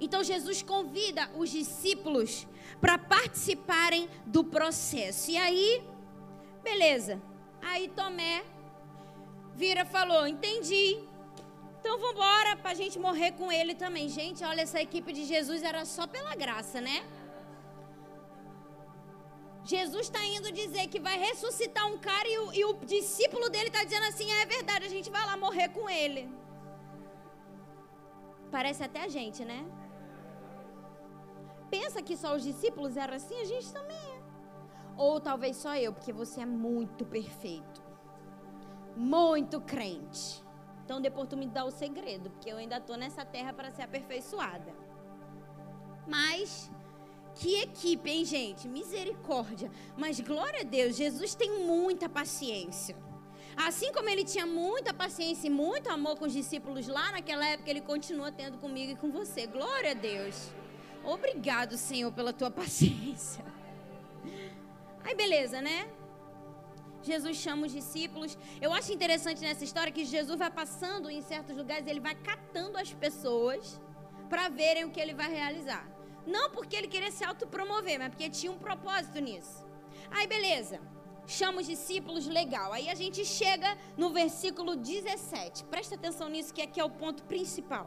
Então 0.00 0.22
Jesus 0.24 0.62
convida 0.62 1.30
os 1.36 1.50
discípulos 1.50 2.46
para 2.80 2.98
participarem 2.98 4.08
do 4.26 4.42
processo. 4.42 5.30
E 5.30 5.36
aí, 5.36 5.82
beleza. 6.62 7.20
Aí 7.62 7.88
Tomé 7.88 8.42
vira 9.54 9.84
falou: 9.84 10.26
"Entendi. 10.26 10.98
Então 11.78 11.98
vamos 11.98 12.14
embora 12.14 12.56
para 12.56 12.70
a 12.70 12.74
gente 12.74 12.98
morrer 12.98 13.32
com 13.32 13.52
ele 13.52 13.74
também". 13.74 14.08
Gente, 14.08 14.42
olha 14.42 14.62
essa 14.62 14.80
equipe 14.80 15.12
de 15.12 15.24
Jesus 15.24 15.62
era 15.62 15.84
só 15.84 16.06
pela 16.06 16.34
graça, 16.34 16.80
né? 16.80 17.04
Jesus 19.64 20.06
está 20.06 20.24
indo 20.24 20.50
dizer 20.50 20.88
que 20.88 20.98
vai 20.98 21.18
ressuscitar 21.18 21.86
um 21.86 21.98
cara 21.98 22.26
e 22.26 22.38
o, 22.38 22.52
e 22.52 22.64
o 22.64 22.74
discípulo 22.84 23.48
dele 23.50 23.68
está 23.68 23.84
dizendo 23.84 24.06
assim: 24.06 24.30
é 24.30 24.46
verdade, 24.46 24.86
a 24.86 24.88
gente 24.88 25.10
vai 25.10 25.24
lá 25.24 25.36
morrer 25.36 25.68
com 25.68 25.88
ele. 25.88 26.32
Parece 28.50 28.82
até 28.82 29.04
a 29.04 29.08
gente, 29.08 29.44
né? 29.44 29.64
Pensa 31.70 32.02
que 32.02 32.16
só 32.16 32.34
os 32.34 32.42
discípulos 32.42 32.96
eram 32.96 33.14
assim, 33.14 33.40
a 33.40 33.44
gente 33.44 33.72
também 33.72 33.96
é. 33.96 34.20
Ou 34.96 35.20
talvez 35.20 35.56
só 35.56 35.76
eu, 35.76 35.92
porque 35.92 36.12
você 36.12 36.40
é 36.40 36.46
muito 36.46 37.04
perfeito. 37.06 37.80
Muito 38.96 39.60
crente. 39.60 40.44
Então 40.84 41.00
depois 41.00 41.28
tu 41.28 41.36
me 41.36 41.46
dá 41.46 41.64
o 41.64 41.70
segredo, 41.70 42.30
porque 42.30 42.50
eu 42.50 42.56
ainda 42.56 42.78
estou 42.78 42.96
nessa 42.96 43.24
terra 43.24 43.52
para 43.52 43.70
ser 43.70 43.82
aperfeiçoada. 43.82 44.74
Mas 46.08 46.70
que 47.34 47.60
equipe, 47.60 48.10
hein, 48.10 48.24
gente? 48.24 48.68
Misericórdia. 48.68 49.70
Mas 49.96 50.20
glória 50.20 50.60
a 50.60 50.64
Deus, 50.64 50.96
Jesus 50.96 51.34
tem 51.34 51.64
muita 51.64 52.08
paciência. 52.08 52.96
Assim 53.56 53.92
como 53.92 54.08
ele 54.08 54.24
tinha 54.24 54.46
muita 54.46 54.94
paciência 54.94 55.46
e 55.46 55.50
muito 55.50 55.90
amor 55.90 56.16
com 56.16 56.24
os 56.24 56.32
discípulos 56.32 56.86
lá 56.86 57.12
naquela 57.12 57.46
época, 57.46 57.68
ele 57.70 57.80
continua 57.80 58.32
tendo 58.32 58.58
comigo 58.58 58.92
e 58.92 58.96
com 58.96 59.10
você. 59.10 59.46
Glória 59.46 59.90
a 59.90 59.94
Deus. 59.94 60.50
Obrigado, 61.04 61.76
Senhor, 61.76 62.12
pela 62.12 62.32
tua 62.32 62.50
paciência. 62.62 63.44
Aí, 65.04 65.14
beleza, 65.14 65.60
né? 65.60 65.90
Jesus 67.02 67.36
chama 67.38 67.66
os 67.66 67.72
discípulos. 67.72 68.36
Eu 68.60 68.72
acho 68.72 68.92
interessante 68.92 69.40
nessa 69.40 69.64
história 69.64 69.92
que 69.92 70.04
Jesus 70.04 70.38
vai 70.38 70.50
passando 70.50 71.10
em 71.10 71.22
certos 71.22 71.56
lugares, 71.56 71.86
ele 71.86 72.00
vai 72.00 72.14
catando 72.14 72.76
as 72.76 72.92
pessoas 72.92 73.80
para 74.28 74.48
verem 74.48 74.84
o 74.84 74.90
que 74.90 75.00
ele 75.00 75.14
vai 75.14 75.30
realizar. 75.30 75.86
Não 76.36 76.50
porque 76.50 76.76
ele 76.76 76.88
queria 76.94 77.10
se 77.10 77.24
autopromover, 77.24 77.98
mas 77.98 78.10
porque 78.10 78.30
tinha 78.30 78.52
um 78.52 78.58
propósito 78.58 79.18
nisso. 79.20 79.64
Aí, 80.10 80.26
beleza. 80.26 80.80
Chama 81.26 81.60
os 81.60 81.66
discípulos, 81.66 82.26
legal. 82.26 82.72
Aí 82.72 82.88
a 82.88 82.94
gente 82.94 83.24
chega 83.24 83.78
no 83.96 84.10
versículo 84.10 84.74
17. 84.74 85.64
Presta 85.64 85.94
atenção 85.94 86.28
nisso, 86.28 86.52
que 86.52 86.62
aqui 86.62 86.80
é 86.80 86.84
o 86.84 86.90
ponto 86.90 87.22
principal. 87.24 87.86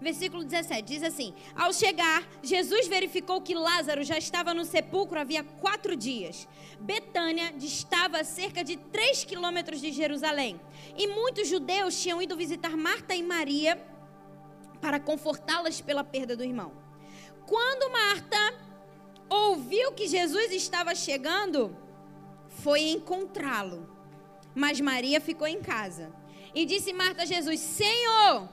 Versículo 0.00 0.42
17 0.42 0.82
diz 0.82 1.02
assim: 1.04 1.32
Ao 1.54 1.72
chegar, 1.72 2.26
Jesus 2.42 2.88
verificou 2.88 3.40
que 3.40 3.54
Lázaro 3.54 4.02
já 4.02 4.18
estava 4.18 4.52
no 4.52 4.64
sepulcro 4.64 5.20
havia 5.20 5.44
quatro 5.44 5.94
dias. 5.94 6.48
Betânia 6.80 7.52
distava 7.52 8.18
a 8.18 8.24
cerca 8.24 8.64
de 8.64 8.76
três 8.76 9.22
quilômetros 9.22 9.80
de 9.80 9.92
Jerusalém. 9.92 10.60
E 10.96 11.06
muitos 11.06 11.46
judeus 11.46 12.02
tinham 12.02 12.20
ido 12.20 12.36
visitar 12.36 12.76
Marta 12.76 13.14
e 13.14 13.22
Maria 13.22 13.80
para 14.80 14.98
confortá-las 14.98 15.80
pela 15.80 16.02
perda 16.02 16.36
do 16.36 16.42
irmão. 16.42 16.81
Quando 17.46 17.92
Marta 17.92 18.54
ouviu 19.28 19.92
que 19.92 20.06
Jesus 20.06 20.52
estava 20.52 20.94
chegando, 20.94 21.76
foi 22.48 22.90
encontrá-lo. 22.90 23.88
Mas 24.54 24.80
Maria 24.80 25.20
ficou 25.20 25.46
em 25.46 25.60
casa. 25.60 26.12
E 26.54 26.66
disse 26.66 26.92
Marta 26.92 27.22
a 27.22 27.26
Jesus: 27.26 27.60
Senhor, 27.60 28.48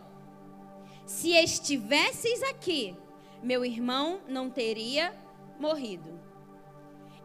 se 1.05 1.31
estivesses 1.31 2.41
aqui, 2.43 2.95
meu 3.43 3.65
irmão 3.65 4.21
não 4.27 4.49
teria 4.49 5.13
morrido. 5.59 6.19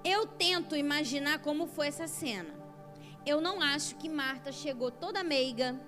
Eu 0.04 0.26
tento 0.26 0.76
imaginar 0.76 1.38
como 1.38 1.66
foi 1.66 1.88
essa 1.88 2.06
cena. 2.06 2.54
Eu 3.24 3.40
não 3.40 3.62
acho 3.62 3.94
que 3.96 4.08
Marta 4.08 4.52
chegou 4.52 4.90
toda 4.90 5.24
meiga, 5.24 5.80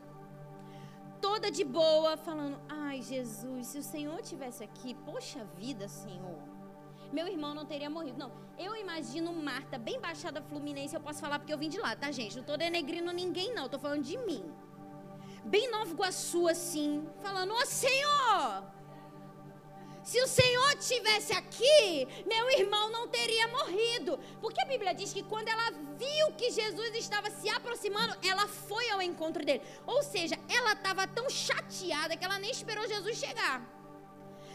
toda 1.21 1.51
de 1.51 1.65
boa, 1.65 2.17
falando: 2.17 2.59
Ai, 2.89 3.03
Jesus, 3.03 3.67
se 3.67 3.79
o 3.79 3.83
Senhor 3.83 4.19
tivesse 4.23 4.63
aqui, 4.63 4.95
poxa 5.09 5.41
vida, 5.59 5.89
Senhor. 5.89 6.41
Meu 7.13 7.27
irmão 7.27 7.53
não 7.53 7.67
teria 7.67 7.91
morrido. 7.91 8.17
Não, 8.17 8.31
eu 8.57 8.77
imagino 8.77 9.33
Marta, 9.33 9.77
bem 9.77 9.99
baixada 10.01 10.41
fluminense, 10.41 10.95
eu 10.95 11.01
posso 11.01 11.21
falar 11.21 11.41
porque 11.41 11.53
eu 11.53 11.59
vim 11.59 11.69
de 11.69 11.81
lá, 11.81 11.97
tá, 11.97 12.13
gente? 12.13 12.37
Não 12.37 12.45
tô 12.45 12.57
denegrindo 12.57 13.13
ninguém, 13.13 13.53
não, 13.53 13.69
tô 13.69 13.79
falando 13.79 14.05
de 14.05 14.17
mim. 14.19 14.45
Bem 15.45 15.69
Nova 15.71 15.91
Iguaçu, 15.91 16.47
assim, 16.47 17.05
falando: 17.25 17.53
Ô 17.55 17.67
Senhor, 17.67 18.65
se 20.07 20.23
o 20.23 20.27
Senhor 20.29 20.77
tivesse 20.77 21.33
aqui, 21.33 22.07
meu 22.25 22.49
irmão 22.61 22.89
não 22.91 23.09
teria 23.09 23.49
morrido. 23.49 24.17
Porque 24.41 24.63
a 24.63 24.65
Bíblia 24.65 24.95
diz 24.95 25.13
que 25.13 25.25
quando 25.25 25.49
ela 25.49 25.73
viu 25.99 26.33
que 26.39 26.53
Jesus 26.53 26.95
estava 26.95 27.29
se 27.29 27.49
aproximando, 27.49 28.17
ela 28.23 28.47
foi 28.47 28.89
ao 28.91 29.03
encontro 29.03 29.45
dele. 29.45 29.63
Ou 29.85 30.05
seja, 30.05 30.39
ela 30.49 30.75
estava 30.75 31.09
tão 31.09 31.29
chateada 31.29 32.17
que 32.17 32.25
ela 32.25 32.39
nem 32.39 32.53
esperou 32.53 32.87
Jesus 32.87 33.19
chegar. 33.19 33.61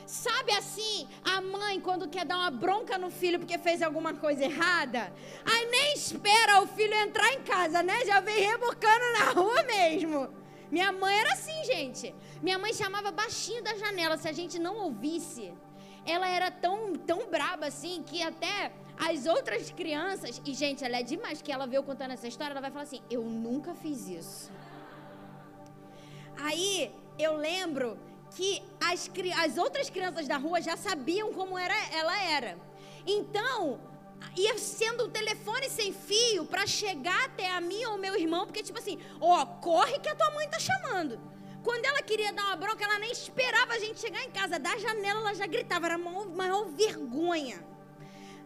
Sabe 0.07 0.53
assim, 0.53 1.05
a 1.21 1.41
mãe 1.41 1.81
quando 1.81 2.07
quer 2.07 2.23
dar 2.25 2.37
uma 2.37 2.51
bronca 2.51 2.97
no 2.97 3.11
filho 3.11 3.37
porque 3.37 3.57
fez 3.57 3.81
alguma 3.81 4.13
coisa 4.13 4.45
errada, 4.45 5.13
aí 5.43 5.65
nem 5.69 5.93
espera 5.93 6.61
o 6.61 6.67
filho 6.67 6.93
entrar 6.93 7.31
em 7.33 7.41
casa, 7.43 7.83
né? 7.83 8.05
Já 8.05 8.21
vem 8.21 8.39
rebocando 8.39 9.05
na 9.19 9.31
rua 9.31 9.63
mesmo. 9.63 10.40
Minha 10.71 10.91
mãe 10.91 11.15
era 11.19 11.33
assim, 11.33 11.63
gente. 11.65 12.15
Minha 12.41 12.57
mãe 12.57 12.73
chamava 12.73 13.11
baixinho 13.11 13.61
da 13.61 13.75
janela. 13.75 14.17
Se 14.17 14.27
a 14.27 14.31
gente 14.31 14.57
não 14.57 14.75
ouvisse, 14.77 15.53
ela 16.05 16.27
era 16.27 16.49
tão, 16.49 16.93
tão 16.93 17.29
braba 17.29 17.67
assim 17.67 18.01
que 18.03 18.23
até 18.23 18.71
as 18.97 19.25
outras 19.25 19.69
crianças. 19.71 20.41
E, 20.45 20.53
gente, 20.53 20.83
ela 20.85 20.97
é 20.97 21.03
demais 21.03 21.41
que 21.41 21.51
ela 21.51 21.67
veio 21.67 21.83
contando 21.83 22.11
essa 22.11 22.27
história. 22.27 22.53
Ela 22.53 22.61
vai 22.61 22.71
falar 22.71 22.83
assim: 22.83 23.01
Eu 23.09 23.23
nunca 23.23 23.75
fiz 23.75 24.07
isso. 24.07 24.51
Aí 26.37 26.93
eu 27.19 27.35
lembro 27.35 27.99
que 28.35 28.63
as, 28.79 29.11
as 29.43 29.57
outras 29.57 29.89
crianças 29.89 30.27
da 30.27 30.37
rua 30.37 30.61
já 30.61 30.77
sabiam 30.77 31.33
como 31.33 31.57
era, 31.57 31.75
ela 31.93 32.17
era. 32.23 32.57
Então, 33.05 33.79
ia 34.37 34.57
sendo 34.57 35.05
um 35.05 35.09
telefone 35.09 35.69
sem 35.69 35.93
fio 35.93 36.45
para 36.45 36.65
chegar 36.65 37.25
até 37.25 37.49
a 37.51 37.61
mim 37.61 37.83
ou 37.85 37.97
meu 37.97 38.15
irmão, 38.15 38.45
porque 38.45 38.63
tipo 38.63 38.79
assim, 38.79 38.99
ó, 39.19 39.45
corre 39.45 39.99
que 39.99 40.09
a 40.09 40.15
tua 40.15 40.31
mãe 40.31 40.47
tá 40.49 40.59
chamando. 40.59 41.19
Quando 41.63 41.85
ela 41.85 42.01
queria 42.01 42.33
dar 42.33 42.45
uma 42.45 42.55
bronca, 42.55 42.83
ela 42.83 42.97
nem 42.97 43.11
esperava 43.11 43.73
a 43.73 43.79
gente 43.79 43.99
chegar 43.99 44.23
em 44.23 44.31
casa. 44.31 44.57
Da 44.57 44.77
janela 44.77 45.19
ela 45.19 45.35
já 45.35 45.45
gritava, 45.45 45.85
era 45.85 45.95
a 45.95 45.97
maior, 45.97 46.27
maior 46.29 46.65
vergonha. 46.65 47.63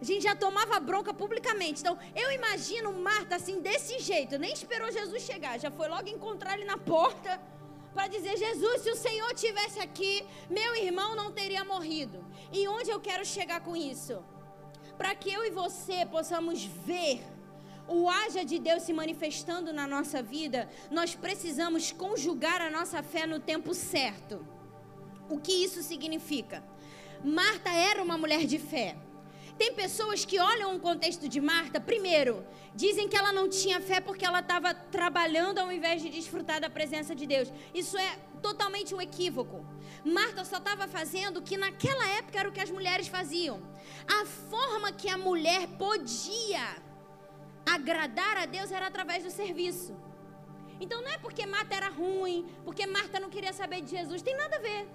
A 0.01 0.03
gente 0.03 0.23
já 0.23 0.35
tomava 0.35 0.79
bronca 0.79 1.13
publicamente. 1.13 1.79
Então, 1.79 1.97
eu 2.13 2.31
imagino 2.31 2.91
Marta 2.91 3.37
assim, 3.37 3.61
desse 3.61 3.99
jeito. 3.99 4.37
Nem 4.37 4.51
esperou 4.51 4.91
Jesus 4.91 5.23
chegar. 5.23 5.57
Já 5.57 5.71
foi 5.71 5.87
logo 5.87 6.09
encontrar 6.09 6.55
ele 6.55 6.65
na 6.65 6.77
porta 6.77 7.41
para 7.93 8.07
dizer: 8.07 8.35
Jesus, 8.35 8.81
se 8.81 8.91
o 8.91 8.95
Senhor 8.95 9.33
tivesse 9.33 9.79
aqui, 9.79 10.25
meu 10.49 10.75
irmão 10.75 11.15
não 11.15 11.31
teria 11.31 11.63
morrido. 11.63 12.23
E 12.51 12.67
onde 12.67 12.89
eu 12.89 12.99
quero 12.99 13.25
chegar 13.25 13.61
com 13.61 13.75
isso? 13.75 14.21
Para 14.97 15.13
que 15.13 15.31
eu 15.31 15.45
e 15.45 15.51
você 15.51 16.05
possamos 16.05 16.63
ver 16.63 17.23
o 17.87 18.09
haja 18.09 18.43
de 18.43 18.57
Deus 18.57 18.83
se 18.83 18.93
manifestando 18.93 19.71
na 19.71 19.87
nossa 19.87 20.21
vida, 20.21 20.69
nós 20.89 21.13
precisamos 21.15 21.91
conjugar 21.91 22.61
a 22.61 22.71
nossa 22.71 23.03
fé 23.03 23.27
no 23.27 23.39
tempo 23.39 23.73
certo. 23.73 24.45
O 25.29 25.39
que 25.39 25.51
isso 25.51 25.83
significa? 25.83 26.63
Marta 27.23 27.69
era 27.69 28.01
uma 28.01 28.17
mulher 28.17 28.45
de 28.45 28.57
fé. 28.57 28.95
Tem 29.57 29.73
pessoas 29.73 30.25
que 30.25 30.39
olham 30.39 30.75
o 30.75 30.79
contexto 30.79 31.29
de 31.29 31.39
Marta, 31.39 31.79
primeiro, 31.79 32.45
dizem 32.75 33.07
que 33.07 33.15
ela 33.15 33.31
não 33.31 33.47
tinha 33.47 33.79
fé 33.79 34.01
porque 34.01 34.25
ela 34.25 34.39
estava 34.39 34.73
trabalhando 34.73 35.59
ao 35.59 35.71
invés 35.71 36.01
de 36.01 36.09
desfrutar 36.09 36.59
da 36.59 36.69
presença 36.69 37.15
de 37.15 37.25
Deus. 37.25 37.51
Isso 37.73 37.97
é 37.97 38.19
totalmente 38.41 38.93
um 38.93 39.01
equívoco. 39.01 39.65
Marta 40.05 40.45
só 40.45 40.57
estava 40.57 40.87
fazendo 40.87 41.37
o 41.37 41.41
que 41.41 41.57
naquela 41.57 42.07
época 42.09 42.39
era 42.39 42.47
o 42.47 42.51
que 42.51 42.59
as 42.59 42.69
mulheres 42.69 43.07
faziam. 43.07 43.59
A 44.07 44.23
forma 44.23 44.91
que 44.91 45.09
a 45.09 45.17
mulher 45.17 45.67
podia 45.79 46.77
agradar 47.65 48.37
a 48.37 48.45
Deus 48.45 48.71
era 48.71 48.85
através 48.85 49.23
do 49.23 49.31
serviço. 49.31 49.95
Então 50.79 51.01
não 51.01 51.11
é 51.11 51.17
porque 51.17 51.43
Marta 51.47 51.73
era 51.73 51.89
ruim, 51.89 52.45
porque 52.63 52.85
Marta 52.85 53.19
não 53.19 53.31
queria 53.31 53.51
saber 53.51 53.81
de 53.81 53.89
Jesus, 53.89 54.21
tem 54.21 54.37
nada 54.37 54.57
a 54.57 54.59
ver. 54.59 54.87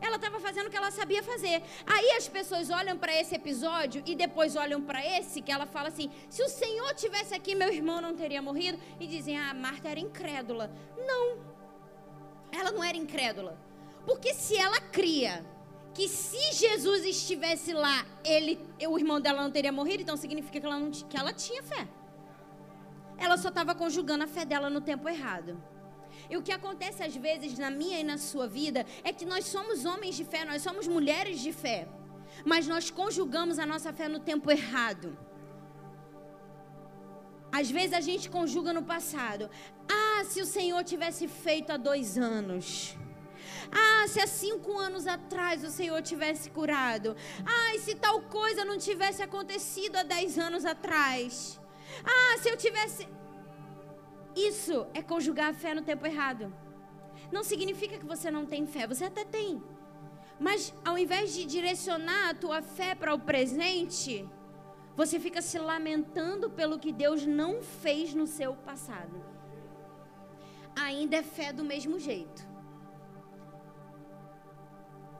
Ela 0.00 0.16
estava 0.16 0.38
fazendo 0.38 0.66
o 0.66 0.70
que 0.70 0.76
ela 0.76 0.92
sabia 0.92 1.22
fazer. 1.22 1.62
Aí 1.84 2.12
as 2.12 2.28
pessoas 2.28 2.70
olham 2.70 2.96
para 2.96 3.18
esse 3.18 3.34
episódio 3.34 4.02
e 4.06 4.14
depois 4.14 4.54
olham 4.54 4.80
para 4.80 5.04
esse 5.04 5.40
que 5.40 5.50
ela 5.50 5.66
fala 5.66 5.88
assim: 5.88 6.10
se 6.28 6.42
o 6.42 6.48
Senhor 6.48 6.94
tivesse 6.94 7.34
aqui, 7.34 7.54
meu 7.54 7.72
irmão 7.72 8.00
não 8.00 8.14
teria 8.14 8.42
morrido. 8.42 8.78
E 9.00 9.06
dizem: 9.06 9.36
ah, 9.38 9.54
Marta 9.54 9.88
era 9.88 9.98
incrédula. 9.98 10.70
Não, 10.96 11.38
ela 12.52 12.70
não 12.70 12.84
era 12.84 12.98
incrédula. 12.98 13.58
Porque 14.06 14.34
se 14.34 14.56
ela 14.56 14.80
cria 14.80 15.44
que 15.94 16.08
se 16.08 16.52
Jesus 16.52 17.04
estivesse 17.04 17.72
lá, 17.72 18.04
ele, 18.24 18.58
o 18.88 18.98
irmão 18.98 19.20
dela 19.20 19.42
não 19.42 19.50
teria 19.50 19.70
morrido, 19.70 20.02
então 20.02 20.16
significa 20.16 20.60
que 20.60 20.66
ela, 20.66 20.78
não, 20.78 20.90
que 20.90 21.16
ela 21.16 21.32
tinha 21.32 21.62
fé. 21.62 21.86
Ela 23.16 23.36
só 23.36 23.48
estava 23.48 23.74
conjugando 23.74 24.24
a 24.24 24.26
fé 24.26 24.44
dela 24.44 24.68
no 24.68 24.80
tempo 24.80 25.08
errado. 25.08 25.62
E 26.28 26.36
o 26.36 26.42
que 26.42 26.52
acontece 26.52 27.02
às 27.02 27.14
vezes 27.14 27.56
na 27.58 27.70
minha 27.70 28.00
e 28.00 28.04
na 28.04 28.18
sua 28.18 28.46
vida 28.48 28.84
é 29.04 29.12
que 29.12 29.24
nós 29.24 29.46
somos 29.46 29.84
homens 29.84 30.16
de 30.16 30.24
fé, 30.24 30.44
nós 30.44 30.62
somos 30.62 30.86
mulheres 30.88 31.38
de 31.40 31.52
fé, 31.52 31.86
mas 32.44 32.66
nós 32.66 32.90
conjugamos 32.90 33.58
a 33.58 33.66
nossa 33.66 33.92
fé 33.92 34.08
no 34.08 34.18
tempo 34.18 34.50
errado. 34.50 35.16
Às 37.52 37.70
vezes 37.70 37.92
a 37.92 38.00
gente 38.00 38.28
conjuga 38.28 38.72
no 38.72 38.82
passado. 38.82 39.48
Ah, 39.88 40.24
se 40.24 40.40
o 40.40 40.46
Senhor 40.46 40.82
tivesse 40.82 41.28
feito 41.28 41.70
há 41.70 41.76
dois 41.76 42.18
anos. 42.18 42.96
Ah, 43.72 44.06
se 44.08 44.20
há 44.20 44.26
cinco 44.26 44.78
anos 44.78 45.06
atrás 45.06 45.64
o 45.64 45.70
Senhor 45.70 46.00
tivesse 46.02 46.50
curado. 46.50 47.16
Ah, 47.44 47.78
se 47.78 47.94
tal 47.94 48.22
coisa 48.22 48.64
não 48.64 48.78
tivesse 48.78 49.22
acontecido 49.22 49.96
há 49.96 50.02
dez 50.02 50.38
anos 50.38 50.64
atrás. 50.64 51.60
Ah, 52.04 52.38
se 52.38 52.48
eu 52.48 52.56
tivesse. 52.56 53.08
Isso 54.34 54.86
é 54.92 55.02
conjugar 55.02 55.50
a 55.50 55.54
fé 55.54 55.74
no 55.74 55.82
tempo 55.82 56.06
errado. 56.06 56.52
Não 57.30 57.44
significa 57.44 57.98
que 57.98 58.06
você 58.06 58.30
não 58.30 58.46
tem 58.46 58.66
fé, 58.66 58.86
você 58.86 59.04
até 59.04 59.24
tem. 59.24 59.62
Mas 60.38 60.74
ao 60.84 60.98
invés 60.98 61.32
de 61.32 61.44
direcionar 61.44 62.30
a 62.30 62.34
tua 62.34 62.60
fé 62.60 62.94
para 62.94 63.14
o 63.14 63.18
presente, 63.18 64.28
você 64.96 65.18
fica 65.18 65.40
se 65.40 65.58
lamentando 65.58 66.50
pelo 66.50 66.78
que 66.78 66.92
Deus 66.92 67.24
não 67.24 67.62
fez 67.62 68.14
no 68.14 68.26
seu 68.26 68.54
passado. 68.54 69.24
Ainda 70.76 71.16
é 71.16 71.22
fé 71.22 71.52
do 71.52 71.64
mesmo 71.64 71.98
jeito. 71.98 72.53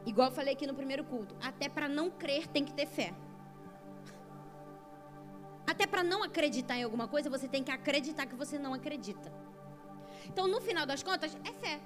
Igual 0.07 0.29
eu 0.29 0.35
falei 0.35 0.55
aqui 0.55 0.67
no 0.67 0.75
primeiro 0.75 1.05
culto, 1.05 1.35
até 1.40 1.69
para 1.69 1.88
não 1.88 2.11
crer 2.11 2.47
tem 2.47 2.64
que 2.64 2.73
ter 2.73 2.87
fé. 2.87 3.14
Até 5.67 5.87
para 5.87 6.03
não 6.03 6.23
acreditar 6.23 6.77
em 6.77 6.83
alguma 6.83 7.09
coisa, 7.09 7.31
você 7.31 7.49
tem 7.49 7.64
que 7.64 7.71
acreditar 7.71 8.27
que 8.27 8.35
você 8.35 8.59
não 8.59 8.75
acredita. 8.75 9.33
Então, 10.27 10.47
no 10.47 10.61
final 10.61 10.85
das 10.85 11.03
contas, 11.03 11.37
é 11.45 11.53
fé. 11.53 11.81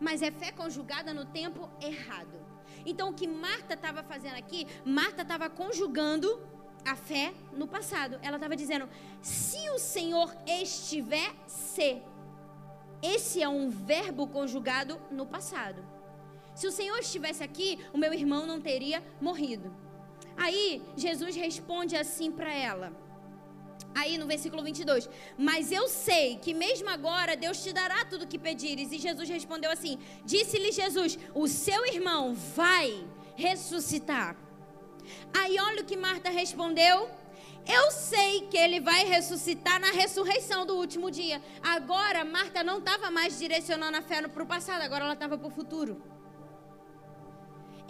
Mas 0.00 0.22
é 0.22 0.30
fé 0.30 0.50
conjugada 0.50 1.14
no 1.14 1.24
tempo 1.24 1.68
errado. 1.80 2.40
Então, 2.84 3.10
o 3.10 3.14
que 3.14 3.26
Marta 3.26 3.74
estava 3.74 4.02
fazendo 4.02 4.36
aqui, 4.36 4.66
Marta 4.84 5.22
estava 5.22 5.48
conjugando 5.48 6.40
a 6.84 6.96
fé 6.96 7.32
no 7.52 7.66
passado. 7.68 8.18
Ela 8.22 8.36
estava 8.36 8.56
dizendo: 8.56 8.88
se 9.22 9.70
o 9.70 9.78
Senhor 9.78 10.34
estiver, 10.46 11.32
se. 11.46 12.02
Esse 13.02 13.42
é 13.42 13.48
um 13.48 13.70
verbo 13.70 14.26
conjugado 14.26 15.00
no 15.10 15.24
passado. 15.24 15.82
Se 16.60 16.66
o 16.66 16.72
Senhor 16.78 16.98
estivesse 16.98 17.42
aqui, 17.42 17.78
o 17.90 17.96
meu 17.96 18.12
irmão 18.12 18.44
não 18.46 18.60
teria 18.60 19.02
morrido. 19.18 19.74
Aí 20.36 20.82
Jesus 20.94 21.34
responde 21.34 21.96
assim 21.96 22.30
para 22.30 22.52
ela. 22.52 22.92
Aí 23.94 24.18
no 24.18 24.26
versículo 24.26 24.62
22, 24.62 25.08
mas 25.38 25.72
eu 25.72 25.88
sei 25.88 26.36
que 26.36 26.52
mesmo 26.52 26.90
agora 26.90 27.34
Deus 27.34 27.62
te 27.62 27.72
dará 27.72 28.04
tudo 28.04 28.24
o 28.24 28.26
que 28.26 28.38
pedires. 28.38 28.92
E 28.92 28.98
Jesus 28.98 29.26
respondeu 29.30 29.70
assim: 29.70 29.98
Disse-lhe 30.22 30.70
Jesus: 30.70 31.18
O 31.34 31.48
seu 31.48 31.86
irmão 31.86 32.34
vai 32.34 33.06
ressuscitar. 33.36 34.36
Aí 35.32 35.58
olha 35.58 35.80
o 35.80 35.86
que 35.86 35.96
Marta 35.96 36.28
respondeu: 36.28 37.08
Eu 37.66 37.90
sei 37.90 38.48
que 38.48 38.58
ele 38.58 38.80
vai 38.80 39.06
ressuscitar 39.06 39.80
na 39.80 39.92
ressurreição 39.92 40.66
do 40.66 40.76
último 40.76 41.10
dia. 41.10 41.40
Agora 41.62 42.22
Marta 42.22 42.62
não 42.62 42.80
estava 42.80 43.10
mais 43.10 43.38
direcionando 43.38 43.96
a 43.96 44.02
fé 44.02 44.20
para 44.28 44.42
o 44.42 44.46
passado, 44.46 44.82
agora 44.82 45.04
ela 45.04 45.14
estava 45.14 45.38
para 45.38 45.48
o 45.48 45.50
futuro. 45.50 46.19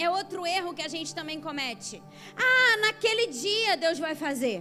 É 0.05 0.09
outro 0.19 0.47
erro 0.47 0.75
que 0.77 0.85
a 0.89 0.93
gente 0.95 1.15
também 1.19 1.39
comete. 1.47 2.03
Ah, 2.49 2.77
naquele 2.87 3.27
dia 3.27 3.77
Deus 3.85 3.99
vai 4.07 4.15
fazer. 4.15 4.59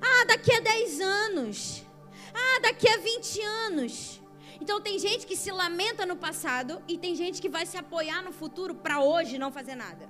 Ah, 0.00 0.24
daqui 0.32 0.52
a 0.58 0.60
10 0.60 1.00
anos. 1.00 1.84
Ah, 2.42 2.58
daqui 2.66 2.88
a 2.88 2.96
20 2.96 3.40
anos. 3.66 3.92
Então 4.62 4.80
tem 4.80 4.96
gente 5.06 5.26
que 5.26 5.36
se 5.42 5.50
lamenta 5.50 6.06
no 6.06 6.16
passado 6.16 6.72
e 6.88 6.96
tem 6.96 7.14
gente 7.22 7.40
que 7.42 7.54
vai 7.56 7.64
se 7.66 7.76
apoiar 7.76 8.22
no 8.22 8.32
futuro 8.32 8.74
para 8.74 9.00
hoje 9.10 9.42
não 9.44 9.52
fazer 9.58 9.74
nada. 9.74 10.08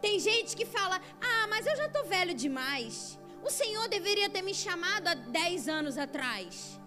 Tem 0.00 0.16
gente 0.28 0.54
que 0.58 0.66
fala: 0.76 1.00
"Ah, 1.30 1.46
mas 1.52 1.66
eu 1.66 1.76
já 1.82 1.88
tô 1.88 2.02
velho 2.04 2.34
demais. 2.34 3.18
O 3.42 3.50
Senhor 3.60 3.88
deveria 3.88 4.28
ter 4.34 4.42
me 4.42 4.54
chamado 4.54 5.08
há 5.08 5.14
10 5.14 5.68
anos 5.78 5.96
atrás." 6.06 6.78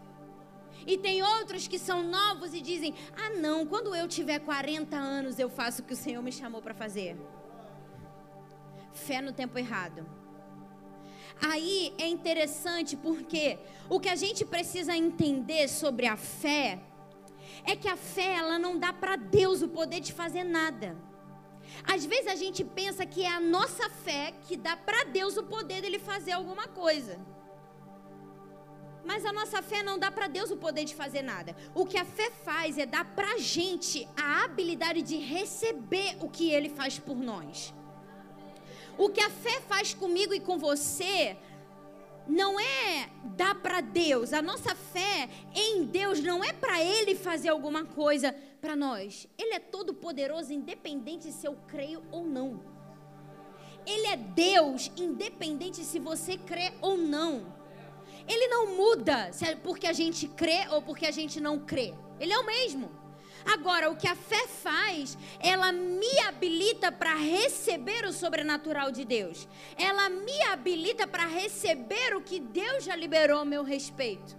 E 0.85 0.97
tem 0.97 1.21
outros 1.21 1.67
que 1.67 1.77
são 1.77 2.03
novos 2.03 2.53
e 2.53 2.61
dizem: 2.61 2.93
"Ah, 3.15 3.31
não, 3.31 3.65
quando 3.65 3.95
eu 3.95 4.07
tiver 4.07 4.39
40 4.39 4.95
anos 4.95 5.39
eu 5.39 5.49
faço 5.49 5.81
o 5.81 5.85
que 5.85 5.93
o 5.93 5.97
Senhor 5.97 6.21
me 6.21 6.31
chamou 6.31 6.61
para 6.61 6.73
fazer." 6.73 7.17
Fé 8.93 9.21
no 9.21 9.31
tempo 9.31 9.57
errado. 9.57 10.05
Aí 11.41 11.93
é 11.97 12.07
interessante 12.07 12.97
porque 12.97 13.57
o 13.89 13.99
que 13.99 14.09
a 14.09 14.15
gente 14.15 14.43
precisa 14.43 14.95
entender 14.95 15.69
sobre 15.69 16.05
a 16.05 16.17
fé 16.17 16.79
é 17.65 17.75
que 17.75 17.87
a 17.87 17.95
fé 17.95 18.35
ela 18.35 18.59
não 18.59 18.77
dá 18.77 18.91
para 18.91 19.15
Deus 19.15 19.61
o 19.61 19.69
poder 19.69 19.99
de 20.01 20.11
fazer 20.11 20.43
nada. 20.43 20.97
Às 21.83 22.05
vezes 22.05 22.27
a 22.27 22.35
gente 22.35 22.63
pensa 22.63 23.05
que 23.05 23.23
é 23.23 23.29
a 23.29 23.39
nossa 23.39 23.89
fé 23.89 24.33
que 24.47 24.57
dá 24.57 24.75
para 24.75 25.05
Deus 25.05 25.37
o 25.37 25.43
poder 25.43 25.81
dele 25.81 25.99
fazer 25.99 26.33
alguma 26.33 26.67
coisa. 26.67 27.19
Mas 29.09 29.25
a 29.25 29.33
nossa 29.33 29.59
fé 29.63 29.81
não 29.81 29.97
dá 29.97 30.11
para 30.11 30.27
Deus 30.27 30.51
o 30.51 30.57
poder 30.57 30.85
de 30.85 30.93
fazer 30.93 31.23
nada. 31.23 31.55
O 31.73 31.83
que 31.83 31.97
a 31.97 32.05
fé 32.05 32.29
faz 32.29 32.77
é 32.77 32.85
dar 32.85 33.03
para 33.15 33.31
a 33.33 33.37
gente 33.39 34.07
a 34.15 34.43
habilidade 34.43 35.01
de 35.01 35.17
receber 35.17 36.15
o 36.21 36.29
que 36.29 36.51
ele 36.51 36.69
faz 36.69 36.99
por 36.99 37.17
nós. 37.17 37.73
O 38.99 39.09
que 39.09 39.19
a 39.19 39.31
fé 39.31 39.61
faz 39.61 39.95
comigo 39.95 40.31
e 40.31 40.39
com 40.39 40.59
você 40.59 41.35
não 42.27 42.59
é 42.59 43.09
dar 43.35 43.55
para 43.55 43.81
Deus. 43.81 44.31
A 44.31 44.43
nossa 44.43 44.75
fé 44.75 45.27
em 45.55 45.85
Deus 45.85 46.21
não 46.21 46.43
é 46.43 46.53
para 46.53 46.79
Ele 46.79 47.15
fazer 47.15 47.49
alguma 47.49 47.85
coisa 47.85 48.31
para 48.61 48.75
nós. 48.75 49.27
Ele 49.39 49.55
é 49.55 49.59
todo 49.59 49.91
poderoso, 49.91 50.53
independente 50.53 51.31
se 51.31 51.47
eu 51.47 51.57
creio 51.67 52.03
ou 52.11 52.23
não. 52.23 52.61
Ele 53.87 54.05
é 54.05 54.15
Deus, 54.15 54.91
independente 54.95 55.83
se 55.83 55.97
você 55.97 56.37
crê 56.37 56.73
ou 56.79 56.95
não. 56.95 57.58
Ele 58.29 58.47
não 58.47 58.75
muda 58.77 59.31
é 59.41 59.55
porque 59.55 59.87
a 59.87 59.93
gente 59.93 60.27
crê 60.27 60.67
ou 60.69 60.81
porque 60.83 61.07
a 61.07 61.11
gente 61.11 61.41
não 61.41 61.57
crê. 61.57 61.93
Ele 62.19 62.31
é 62.31 62.37
o 62.37 62.45
mesmo. 62.45 62.91
Agora, 63.43 63.89
o 63.89 63.95
que 63.95 64.07
a 64.07 64.15
fé 64.15 64.45
faz, 64.47 65.17
ela 65.39 65.71
me 65.71 66.19
habilita 66.27 66.91
para 66.91 67.15
receber 67.15 68.05
o 68.05 68.13
sobrenatural 68.13 68.91
de 68.91 69.03
Deus. 69.03 69.47
Ela 69.75 70.09
me 70.09 70.43
habilita 70.43 71.07
para 71.07 71.25
receber 71.25 72.15
o 72.15 72.21
que 72.21 72.39
Deus 72.39 72.83
já 72.83 72.95
liberou 72.95 73.39
a 73.39 73.45
meu 73.45 73.63
respeito. 73.63 74.37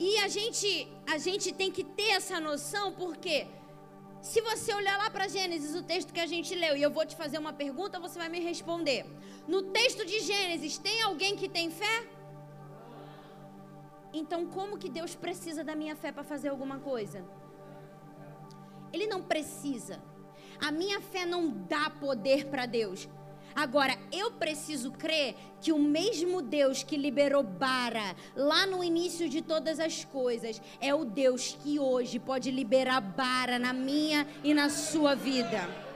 E 0.00 0.18
a 0.18 0.26
gente, 0.26 0.88
a 1.06 1.18
gente 1.18 1.52
tem 1.52 1.70
que 1.70 1.84
ter 1.84 2.10
essa 2.10 2.40
noção, 2.40 2.92
porque 2.92 3.46
se 4.20 4.40
você 4.40 4.74
olhar 4.74 4.96
lá 4.98 5.10
para 5.10 5.28
Gênesis, 5.28 5.76
o 5.76 5.82
texto 5.82 6.12
que 6.12 6.18
a 6.18 6.26
gente 6.26 6.54
leu, 6.56 6.76
e 6.76 6.82
eu 6.82 6.90
vou 6.90 7.06
te 7.06 7.14
fazer 7.14 7.38
uma 7.38 7.52
pergunta, 7.52 8.00
você 8.00 8.18
vai 8.18 8.28
me 8.28 8.40
responder. 8.40 9.06
No 9.46 9.62
texto 9.62 10.04
de 10.04 10.18
Gênesis, 10.20 10.78
tem 10.78 11.02
alguém 11.02 11.36
que 11.36 11.48
tem 11.48 11.70
fé? 11.70 12.06
Então, 14.12 14.46
como 14.46 14.78
que 14.78 14.88
Deus 14.88 15.14
precisa 15.14 15.64
da 15.64 15.74
minha 15.74 15.96
fé 15.96 16.12
para 16.12 16.22
fazer 16.22 16.48
alguma 16.48 16.78
coisa? 16.78 17.24
Ele 18.92 19.06
não 19.06 19.22
precisa. 19.22 20.02
A 20.60 20.70
minha 20.70 21.00
fé 21.00 21.24
não 21.24 21.48
dá 21.48 21.88
poder 21.88 22.46
para 22.46 22.66
Deus. 22.66 23.08
Agora, 23.54 23.98
eu 24.10 24.32
preciso 24.32 24.92
crer 24.92 25.34
que 25.60 25.72
o 25.72 25.78
mesmo 25.78 26.40
Deus 26.40 26.82
que 26.82 26.96
liberou 26.96 27.42
Bara 27.42 28.16
lá 28.34 28.66
no 28.66 28.82
início 28.82 29.28
de 29.28 29.42
todas 29.42 29.78
as 29.78 30.04
coisas 30.04 30.60
é 30.80 30.94
o 30.94 31.04
Deus 31.04 31.56
que 31.62 31.78
hoje 31.78 32.18
pode 32.18 32.50
liberar 32.50 33.00
Bara 33.00 33.58
na 33.58 33.72
minha 33.72 34.26
e 34.42 34.54
na 34.54 34.70
sua 34.70 35.14
vida. 35.14 35.91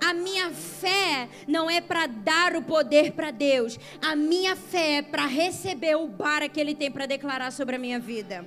A 0.00 0.14
minha 0.14 0.50
fé 0.50 1.28
não 1.46 1.68
é 1.68 1.80
para 1.80 2.06
dar 2.06 2.56
o 2.56 2.62
poder 2.62 3.12
para 3.12 3.30
Deus. 3.30 3.78
A 4.00 4.16
minha 4.16 4.56
fé 4.56 4.96
é 4.96 5.02
para 5.02 5.26
receber 5.26 5.94
o 5.96 6.08
bara 6.08 6.48
que 6.48 6.58
Ele 6.58 6.74
tem 6.74 6.90
para 6.90 7.06
declarar 7.06 7.50
sobre 7.52 7.76
a 7.76 7.78
minha 7.78 8.00
vida. 8.00 8.46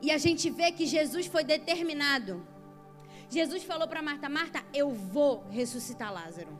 E 0.00 0.10
a 0.10 0.18
gente 0.18 0.50
vê 0.50 0.70
que 0.70 0.86
Jesus 0.86 1.26
foi 1.26 1.42
determinado. 1.42 2.46
Jesus 3.28 3.64
falou 3.64 3.88
para 3.88 4.02
Marta: 4.02 4.28
Marta, 4.28 4.62
eu 4.72 4.90
vou 4.90 5.44
ressuscitar 5.50 6.12
Lázaro. 6.12 6.56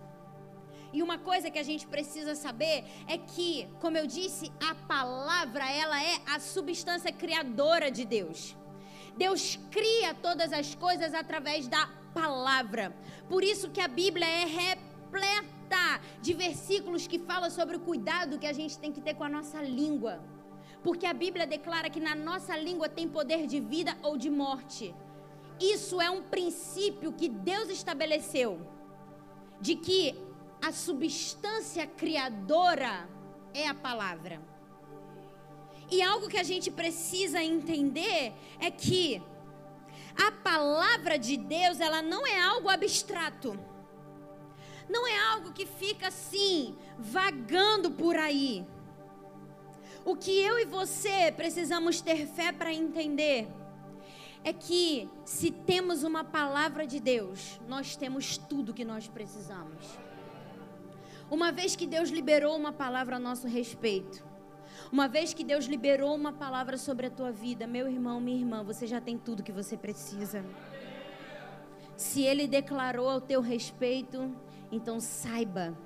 E 0.92 1.02
uma 1.02 1.18
coisa 1.18 1.50
que 1.50 1.58
a 1.58 1.62
gente 1.62 1.86
precisa 1.86 2.34
saber 2.34 2.84
é 3.08 3.18
que, 3.18 3.68
como 3.80 3.98
eu 3.98 4.06
disse, 4.06 4.50
a 4.70 4.74
palavra 4.74 5.68
ela 5.70 6.02
é 6.02 6.20
a 6.26 6.38
substância 6.38 7.12
criadora 7.12 7.90
de 7.90 8.04
Deus. 8.04 8.56
Deus 9.16 9.58
cria 9.70 10.14
todas 10.14 10.52
as 10.52 10.74
coisas 10.74 11.14
através 11.14 11.68
da 11.68 11.88
palavra. 12.12 12.94
Por 13.28 13.42
isso 13.42 13.70
que 13.70 13.80
a 13.80 13.88
Bíblia 13.88 14.26
é 14.26 14.44
repleta 14.44 16.00
de 16.20 16.32
versículos 16.32 17.06
que 17.06 17.18
falam 17.18 17.50
sobre 17.50 17.76
o 17.76 17.80
cuidado 17.80 18.38
que 18.38 18.46
a 18.46 18.52
gente 18.52 18.78
tem 18.78 18.92
que 18.92 19.00
ter 19.00 19.14
com 19.14 19.24
a 19.24 19.28
nossa 19.28 19.60
língua. 19.62 20.20
Porque 20.82 21.06
a 21.06 21.14
Bíblia 21.14 21.46
declara 21.46 21.88
que 21.88 22.00
na 22.00 22.14
nossa 22.14 22.56
língua 22.56 22.88
tem 22.88 23.08
poder 23.08 23.46
de 23.46 23.60
vida 23.60 23.96
ou 24.02 24.16
de 24.16 24.30
morte. 24.30 24.94
Isso 25.60 26.00
é 26.00 26.10
um 26.10 26.22
princípio 26.22 27.12
que 27.12 27.28
Deus 27.28 27.68
estabeleceu 27.70 28.60
de 29.60 29.76
que 29.76 30.14
a 30.60 30.72
substância 30.72 31.86
criadora 31.86 33.08
é 33.52 33.66
a 33.68 33.74
palavra. 33.74 34.53
E 35.90 36.02
algo 36.02 36.28
que 36.28 36.38
a 36.38 36.42
gente 36.42 36.70
precisa 36.70 37.42
entender 37.42 38.32
é 38.58 38.70
que 38.70 39.22
a 40.16 40.30
palavra 40.30 41.18
de 41.18 41.36
Deus, 41.36 41.80
ela 41.80 42.00
não 42.00 42.26
é 42.26 42.40
algo 42.40 42.68
abstrato. 42.68 43.58
Não 44.88 45.06
é 45.06 45.18
algo 45.32 45.52
que 45.52 45.66
fica 45.66 46.08
assim, 46.08 46.76
vagando 46.98 47.90
por 47.90 48.16
aí. 48.16 48.66
O 50.04 50.14
que 50.14 50.38
eu 50.38 50.58
e 50.58 50.64
você 50.64 51.32
precisamos 51.32 52.00
ter 52.00 52.26
fé 52.26 52.52
para 52.52 52.72
entender 52.72 53.48
é 54.44 54.52
que 54.52 55.08
se 55.24 55.50
temos 55.50 56.02
uma 56.02 56.22
palavra 56.22 56.86
de 56.86 57.00
Deus, 57.00 57.58
nós 57.66 57.96
temos 57.96 58.36
tudo 58.36 58.74
que 58.74 58.84
nós 58.84 59.08
precisamos. 59.08 59.98
Uma 61.30 61.50
vez 61.50 61.74
que 61.74 61.86
Deus 61.86 62.10
liberou 62.10 62.54
uma 62.54 62.70
palavra 62.70 63.16
a 63.16 63.18
nosso 63.18 63.48
respeito, 63.48 64.22
uma 64.90 65.08
vez 65.08 65.34
que 65.34 65.44
Deus 65.44 65.66
liberou 65.66 66.14
uma 66.14 66.32
palavra 66.32 66.76
sobre 66.76 67.06
a 67.06 67.10
tua 67.10 67.30
vida, 67.30 67.66
meu 67.66 67.88
irmão, 67.88 68.20
minha 68.20 68.38
irmã, 68.38 68.62
você 68.62 68.86
já 68.86 69.00
tem 69.00 69.18
tudo 69.18 69.42
que 69.42 69.52
você 69.52 69.76
precisa. 69.76 70.44
Se 71.96 72.22
Ele 72.22 72.46
declarou 72.46 73.08
ao 73.08 73.20
teu 73.20 73.40
respeito, 73.40 74.34
então 74.70 74.98
saiba 75.00 75.76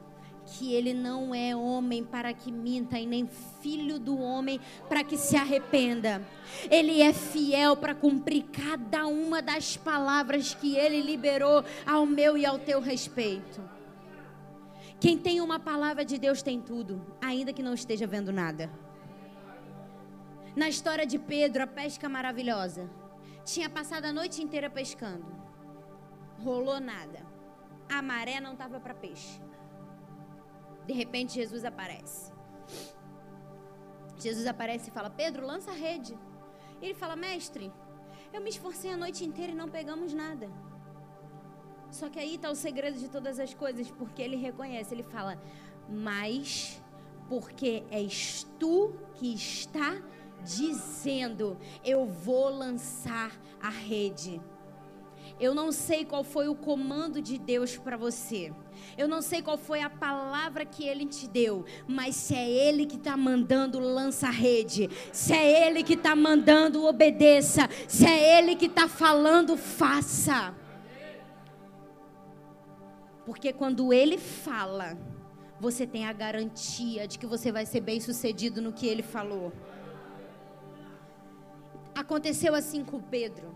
que 0.57 0.73
ele 0.73 0.95
não 0.95 1.35
é 1.35 1.55
homem 1.55 2.03
para 2.03 2.33
que 2.33 2.51
minta 2.51 2.99
e 2.99 3.07
nem 3.07 3.29
filho 3.61 3.99
do 3.99 4.19
homem 4.19 4.61
para 4.89 5.05
que 5.05 5.17
se 5.17 5.37
arrependa. 5.37 6.23
Ele 6.71 7.03
é 7.03 7.13
fiel 7.13 7.77
para 7.77 7.95
cumprir 7.95 8.45
cada 8.45 9.07
uma 9.07 9.43
das 9.43 9.77
palavras 9.77 10.55
que 10.55 10.77
ele 10.77 11.03
liberou 11.03 11.63
ao 11.87 12.07
meu 12.07 12.37
e 12.37 12.47
ao 12.47 12.59
teu 12.59 12.81
respeito. 12.81 13.78
Quem 15.01 15.17
tem 15.17 15.41
uma 15.41 15.61
palavra 15.61 16.05
de 16.05 16.19
Deus 16.19 16.43
tem 16.43 16.61
tudo, 16.61 17.01
ainda 17.21 17.53
que 17.53 17.63
não 17.63 17.73
esteja 17.73 18.07
vendo 18.07 18.33
nada. 18.33 18.69
Na 20.57 20.69
história 20.69 21.07
de 21.07 21.19
Pedro, 21.19 21.63
a 21.63 21.67
pesca 21.69 22.09
maravilhosa. 22.09 22.91
Tinha 23.45 23.71
passado 23.71 24.07
a 24.07 24.13
noite 24.13 24.43
inteira 24.43 24.69
pescando. 24.69 25.27
Rolou 26.41 26.81
nada. 26.81 27.25
A 27.89 28.03
maré 28.03 28.41
não 28.41 28.55
estava 28.55 28.81
para 28.81 28.93
peixe. 28.93 29.41
De 30.85 30.93
repente, 30.93 31.35
Jesus 31.35 31.65
aparece. 31.65 32.33
Jesus 34.19 34.47
aparece 34.47 34.91
e 34.91 34.93
fala: 34.93 35.11
Pedro, 35.11 35.47
lança 35.47 35.71
a 35.71 35.75
rede. 35.75 36.19
Ele 36.83 36.95
fala: 36.95 37.15
Mestre, 37.15 37.73
eu 38.33 38.41
me 38.41 38.51
esforcei 38.51 38.93
a 38.93 38.97
noite 38.97 39.25
inteira 39.25 39.53
e 39.53 39.55
não 39.55 39.69
pegamos 39.69 40.13
nada. 40.13 40.51
Só 41.91 42.09
que 42.09 42.19
aí 42.19 42.35
está 42.35 42.51
o 42.51 42.55
segredo 42.55 42.99
de 42.99 43.09
todas 43.09 43.41
as 43.41 43.55
coisas, 43.55 43.91
porque 43.91 44.23
ele 44.23 44.37
reconhece, 44.37 44.95
ele 44.95 45.03
fala: 45.03 45.41
Mas 45.89 46.83
porque 47.29 47.83
és 47.91 48.47
tu 48.59 48.95
que 49.15 49.33
está 49.33 50.01
dizendo: 50.45 51.57
Eu 51.85 52.07
vou 52.07 52.49
lançar 52.51 53.33
a 53.61 53.71
rede. 53.71 54.41
Eu 55.41 55.55
não 55.55 55.71
sei 55.71 56.05
qual 56.05 56.25
foi 56.25 56.49
o 56.49 56.55
comando 56.55 57.23
de 57.23 57.39
Deus 57.39 57.77
para 57.77 57.97
você. 57.97 58.53
Eu 58.97 59.07
não 59.07 59.23
sei 59.23 59.41
qual 59.41 59.57
foi 59.57 59.81
a 59.83 59.91
palavra 59.91 60.65
que 60.65 60.85
Ele 60.85 61.07
te 61.07 61.29
deu. 61.29 61.65
Mas 61.87 62.17
se 62.17 62.35
é 62.35 62.49
Ele 62.49 62.87
que 62.87 62.97
está 62.97 63.17
mandando, 63.17 63.79
lança 63.79 64.27
a 64.27 64.33
rede. 64.33 64.91
Se 65.13 65.33
é 65.33 65.69
Ele 65.69 65.85
que 65.85 65.95
está 65.95 66.17
mandando, 66.17 66.85
obedeça. 66.85 67.69
Se 67.87 68.05
é 68.05 68.39
Ele 68.39 68.57
que 68.57 68.67
está 68.67 68.89
falando, 68.89 69.57
faça. 69.57 70.55
Porque 73.29 73.53
quando 73.53 73.93
Ele 73.93 74.17
fala, 74.17 74.97
você 75.61 75.87
tem 75.87 76.07
a 76.07 76.15
garantia 76.15 77.07
de 77.07 77.19
que 77.19 77.27
você 77.27 77.53
vai 77.53 77.67
ser 77.67 77.83
bem 77.83 78.01
sucedido 78.01 78.63
no 78.63 78.73
que 78.73 78.87
Ele 78.87 79.03
falou. 79.03 79.53
Aconteceu 81.95 82.55
assim 82.55 82.83
com 82.83 82.99
Pedro. 83.03 83.55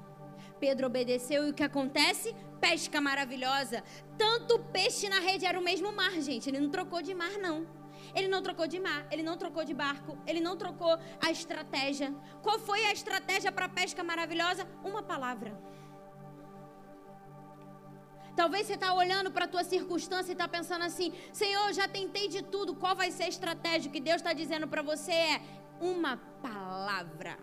Pedro 0.61 0.87
obedeceu 0.88 1.46
e 1.46 1.50
o 1.52 1.54
que 1.54 1.62
acontece? 1.62 2.37
Pesca 2.61 3.00
maravilhosa. 3.00 3.82
Tanto 4.18 4.58
peixe 4.58 5.08
na 5.08 5.20
rede 5.20 5.46
era 5.46 5.58
o 5.58 5.64
mesmo 5.64 5.90
mar, 5.90 6.20
gente. 6.20 6.50
Ele 6.50 6.61
não 6.61 6.68
trocou 6.68 7.00
de 7.00 7.14
mar, 7.14 7.38
não. 7.38 7.66
Ele 8.14 8.28
não 8.28 8.42
trocou 8.42 8.66
de 8.66 8.78
mar, 8.78 9.06
ele 9.11 9.22
não 9.22 9.38
trocou 9.38 9.64
de 9.64 9.72
barco, 9.72 10.18
ele 10.26 10.40
não 10.40 10.54
trocou 10.54 10.98
a 11.18 11.30
estratégia. 11.30 12.14
Qual 12.42 12.58
foi 12.58 12.85
a 12.85 12.92
estratégia 12.92 13.50
para 13.50 13.64
a 13.64 13.70
pesca 13.70 14.04
maravilhosa? 14.04 14.68
Uma 14.85 15.02
palavra. 15.02 15.58
Talvez 18.34 18.66
você 18.66 18.74
está 18.74 18.94
olhando 18.94 19.30
para 19.30 19.44
a 19.44 19.48
tua 19.48 19.62
circunstância 19.62 20.32
e 20.32 20.32
está 20.32 20.48
pensando 20.48 20.84
assim: 20.84 21.12
Senhor, 21.32 21.72
já 21.72 21.86
tentei 21.86 22.28
de 22.28 22.42
tudo, 22.42 22.74
qual 22.74 22.96
vai 22.96 23.10
ser 23.10 23.24
a 23.24 23.28
estratégia? 23.28 23.90
Que 23.90 24.00
Deus 24.00 24.16
está 24.16 24.32
dizendo 24.32 24.66
para 24.66 24.82
você 24.82 25.12
é 25.12 25.42
uma 25.80 26.16
palavra. 26.40 27.38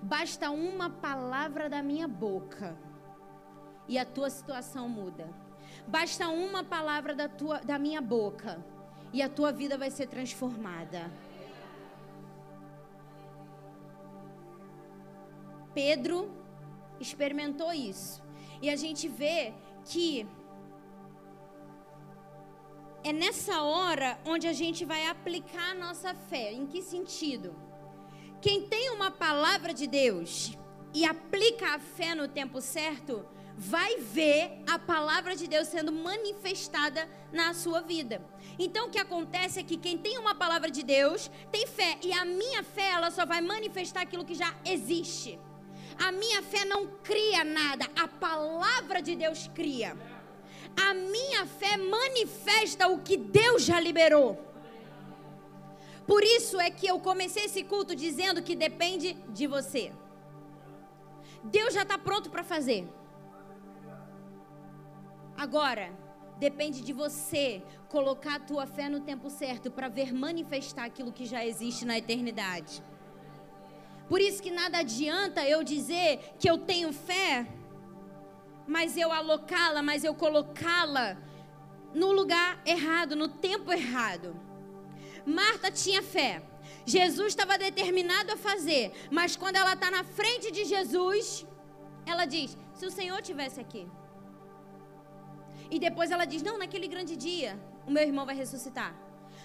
Basta 0.00 0.50
uma 0.50 0.88
palavra 0.88 1.68
da 1.68 1.82
minha 1.82 2.06
boca 2.06 2.76
e 3.88 3.98
a 3.98 4.04
tua 4.04 4.30
situação 4.30 4.88
muda. 4.88 5.28
Basta 5.86 6.28
uma 6.28 6.62
palavra 6.62 7.14
da, 7.14 7.28
tua, 7.28 7.58
da 7.60 7.78
minha 7.78 8.00
boca 8.00 8.64
e 9.12 9.22
a 9.22 9.28
tua 9.28 9.50
vida 9.50 9.76
vai 9.76 9.90
ser 9.90 10.06
transformada. 10.06 11.10
Pedro 15.74 16.30
experimentou 17.00 17.72
isso. 17.72 18.27
E 18.60 18.68
a 18.70 18.76
gente 18.76 19.08
vê 19.08 19.52
que 19.84 20.26
é 23.04 23.12
nessa 23.12 23.62
hora 23.62 24.18
onde 24.24 24.46
a 24.46 24.52
gente 24.52 24.84
vai 24.84 25.06
aplicar 25.06 25.70
a 25.70 25.74
nossa 25.74 26.14
fé. 26.14 26.52
Em 26.52 26.66
que 26.66 26.82
sentido? 26.82 27.54
Quem 28.40 28.68
tem 28.68 28.90
uma 28.90 29.10
palavra 29.10 29.72
de 29.72 29.86
Deus 29.86 30.56
e 30.94 31.04
aplica 31.04 31.74
a 31.74 31.78
fé 31.78 32.14
no 32.14 32.28
tempo 32.28 32.60
certo, 32.60 33.24
vai 33.56 33.96
ver 33.96 34.62
a 34.68 34.78
palavra 34.78 35.34
de 35.34 35.48
Deus 35.48 35.68
sendo 35.68 35.90
manifestada 35.90 37.08
na 37.32 37.52
sua 37.52 37.80
vida. 37.80 38.22
Então 38.58 38.86
o 38.86 38.90
que 38.90 38.98
acontece 38.98 39.58
é 39.58 39.64
que 39.64 39.76
quem 39.76 39.98
tem 39.98 40.16
uma 40.16 40.34
palavra 40.34 40.70
de 40.70 40.82
Deus 40.82 41.30
tem 41.50 41.66
fé 41.66 41.98
e 42.02 42.12
a 42.12 42.24
minha 42.24 42.62
fé 42.62 42.90
ela 42.90 43.10
só 43.10 43.26
vai 43.26 43.40
manifestar 43.40 44.02
aquilo 44.02 44.24
que 44.24 44.34
já 44.34 44.54
existe. 44.64 45.38
A 45.98 46.12
minha 46.12 46.42
fé 46.42 46.64
não 46.64 46.86
cria 47.02 47.42
nada, 47.44 47.86
a 47.96 48.06
palavra 48.06 49.02
de 49.02 49.16
Deus 49.16 49.50
cria. 49.54 49.96
A 50.76 50.94
minha 50.94 51.44
fé 51.46 51.76
manifesta 51.76 52.86
o 52.88 53.00
que 53.00 53.16
Deus 53.16 53.64
já 53.64 53.80
liberou. 53.80 54.48
Por 56.06 56.22
isso 56.22 56.60
é 56.60 56.70
que 56.70 56.86
eu 56.86 56.98
comecei 57.00 57.44
esse 57.44 57.62
culto 57.64 57.94
dizendo 57.94 58.42
que 58.42 58.54
depende 58.54 59.14
de 59.28 59.46
você. 59.46 59.92
Deus 61.42 61.74
já 61.74 61.82
está 61.82 61.98
pronto 61.98 62.30
para 62.30 62.42
fazer. 62.42 62.88
Agora, 65.36 65.92
depende 66.38 66.80
de 66.80 66.92
você 66.92 67.62
colocar 67.88 68.36
a 68.36 68.40
tua 68.40 68.66
fé 68.66 68.88
no 68.88 69.00
tempo 69.00 69.28
certo 69.28 69.70
para 69.70 69.88
ver 69.88 70.12
manifestar 70.12 70.84
aquilo 70.84 71.12
que 71.12 71.26
já 71.26 71.44
existe 71.44 71.84
na 71.84 71.98
eternidade. 71.98 72.82
Por 74.08 74.20
isso 74.20 74.42
que 74.42 74.50
nada 74.50 74.78
adianta 74.78 75.46
eu 75.46 75.62
dizer 75.62 76.34
que 76.38 76.48
eu 76.48 76.58
tenho 76.58 76.92
fé, 76.92 77.46
mas 78.66 78.96
eu 78.96 79.12
alocá-la, 79.12 79.82
mas 79.82 80.04
eu 80.04 80.14
colocá-la 80.14 81.16
no 81.94 82.12
lugar 82.12 82.60
errado, 82.64 83.14
no 83.16 83.28
tempo 83.28 83.72
errado. 83.72 84.34
Marta 85.26 85.70
tinha 85.70 86.02
fé. 86.02 86.42
Jesus 86.86 87.28
estava 87.28 87.58
determinado 87.58 88.32
a 88.32 88.36
fazer, 88.36 88.92
mas 89.10 89.36
quando 89.36 89.56
ela 89.56 89.74
está 89.74 89.90
na 89.90 90.04
frente 90.04 90.50
de 90.50 90.64
Jesus, 90.64 91.46
ela 92.06 92.24
diz: 92.24 92.56
Se 92.72 92.86
o 92.86 92.90
Senhor 92.90 93.20
tivesse 93.20 93.60
aqui. 93.60 93.86
E 95.70 95.78
depois 95.78 96.10
ela 96.10 96.24
diz: 96.24 96.42
Não, 96.42 96.56
naquele 96.58 96.88
grande 96.88 97.14
dia, 97.16 97.58
o 97.86 97.90
meu 97.90 98.02
irmão 98.02 98.24
vai 98.24 98.34
ressuscitar. 98.34 98.94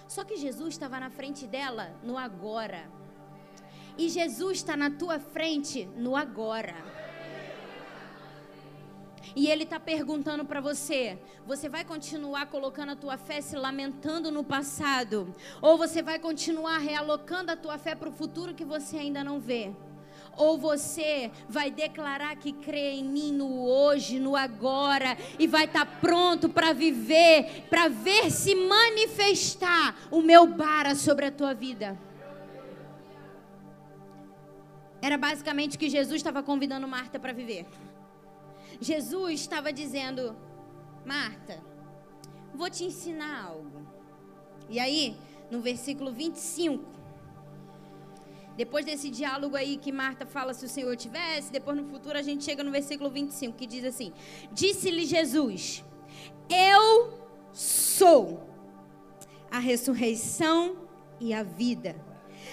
Só 0.08 0.24
que 0.24 0.36
Jesus 0.36 0.74
estava 0.74 0.98
na 1.00 1.10
frente 1.10 1.46
dela 1.46 1.94
no 2.02 2.16
agora. 2.16 2.90
E 3.96 4.08
Jesus 4.08 4.58
está 4.58 4.76
na 4.76 4.90
tua 4.90 5.18
frente 5.18 5.88
no 5.96 6.16
agora. 6.16 6.74
E 9.36 9.48
ele 9.48 9.64
está 9.64 9.80
perguntando 9.80 10.44
para 10.44 10.60
você: 10.60 11.18
você 11.46 11.68
vai 11.68 11.84
continuar 11.84 12.46
colocando 12.46 12.92
a 12.92 12.96
tua 12.96 13.16
fé 13.16 13.40
se 13.40 13.56
lamentando 13.56 14.30
no 14.30 14.44
passado? 14.44 15.34
Ou 15.60 15.76
você 15.76 16.02
vai 16.02 16.18
continuar 16.18 16.78
realocando 16.78 17.50
a 17.50 17.56
tua 17.56 17.78
fé 17.78 17.94
para 17.94 18.08
o 18.08 18.12
futuro 18.12 18.54
que 18.54 18.64
você 18.64 18.98
ainda 18.98 19.24
não 19.24 19.40
vê? 19.40 19.72
Ou 20.36 20.58
você 20.58 21.30
vai 21.48 21.70
declarar 21.70 22.36
que 22.36 22.52
crê 22.52 22.92
em 22.92 23.04
mim 23.04 23.32
no 23.32 23.64
hoje, 23.64 24.18
no 24.18 24.34
agora, 24.34 25.16
e 25.38 25.46
vai 25.46 25.64
estar 25.64 25.86
tá 25.86 25.98
pronto 26.00 26.48
para 26.48 26.72
viver, 26.72 27.66
para 27.70 27.88
ver 27.88 28.30
se 28.30 28.54
manifestar 28.54 29.96
o 30.10 30.20
meu 30.20 30.46
bara 30.46 30.96
sobre 30.96 31.26
a 31.26 31.30
tua 31.30 31.54
vida? 31.54 31.96
Era 35.06 35.18
basicamente 35.18 35.76
o 35.76 35.78
que 35.78 35.90
Jesus 35.90 36.16
estava 36.16 36.42
convidando 36.42 36.88
Marta 36.88 37.18
para 37.18 37.30
viver. 37.30 37.66
Jesus 38.80 39.40
estava 39.40 39.70
dizendo: 39.70 40.34
Marta, 41.04 41.62
vou 42.54 42.70
te 42.70 42.84
ensinar 42.84 43.44
algo. 43.48 43.86
E 44.70 44.80
aí, 44.80 45.14
no 45.50 45.60
versículo 45.60 46.10
25, 46.10 46.82
depois 48.56 48.86
desse 48.86 49.10
diálogo 49.10 49.56
aí 49.56 49.76
que 49.76 49.92
Marta 49.92 50.24
fala 50.24 50.54
se 50.54 50.64
o 50.64 50.70
Senhor 50.70 50.96
tivesse, 50.96 51.52
depois 51.52 51.76
no 51.76 51.84
futuro 51.84 52.16
a 52.16 52.22
gente 52.22 52.42
chega 52.42 52.64
no 52.64 52.70
versículo 52.70 53.10
25 53.10 53.58
que 53.58 53.66
diz 53.66 53.84
assim: 53.84 54.10
Disse-lhe 54.52 55.04
Jesus: 55.04 55.84
Eu 56.48 57.12
sou 57.52 58.48
a 59.50 59.58
ressurreição 59.58 60.88
e 61.20 61.34
a 61.34 61.42
vida. 61.42 61.94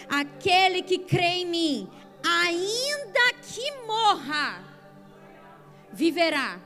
Aquele 0.10 0.82
que 0.82 0.98
crê 0.98 1.44
em 1.44 1.46
mim, 1.46 1.90
ainda 2.24 3.34
que 3.42 3.72
morra, 3.86 4.64
viverá. 5.92 6.60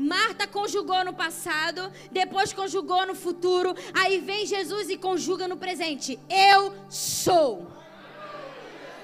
Marta 0.00 0.46
conjugou 0.46 1.04
no 1.04 1.12
passado, 1.12 1.92
depois 2.10 2.54
conjugou 2.54 3.06
no 3.06 3.14
futuro, 3.14 3.74
aí 3.92 4.18
vem 4.18 4.46
Jesus 4.46 4.88
e 4.88 4.96
conjuga 4.96 5.46
no 5.46 5.58
presente. 5.58 6.18
Eu 6.28 6.74
sou. 6.88 7.70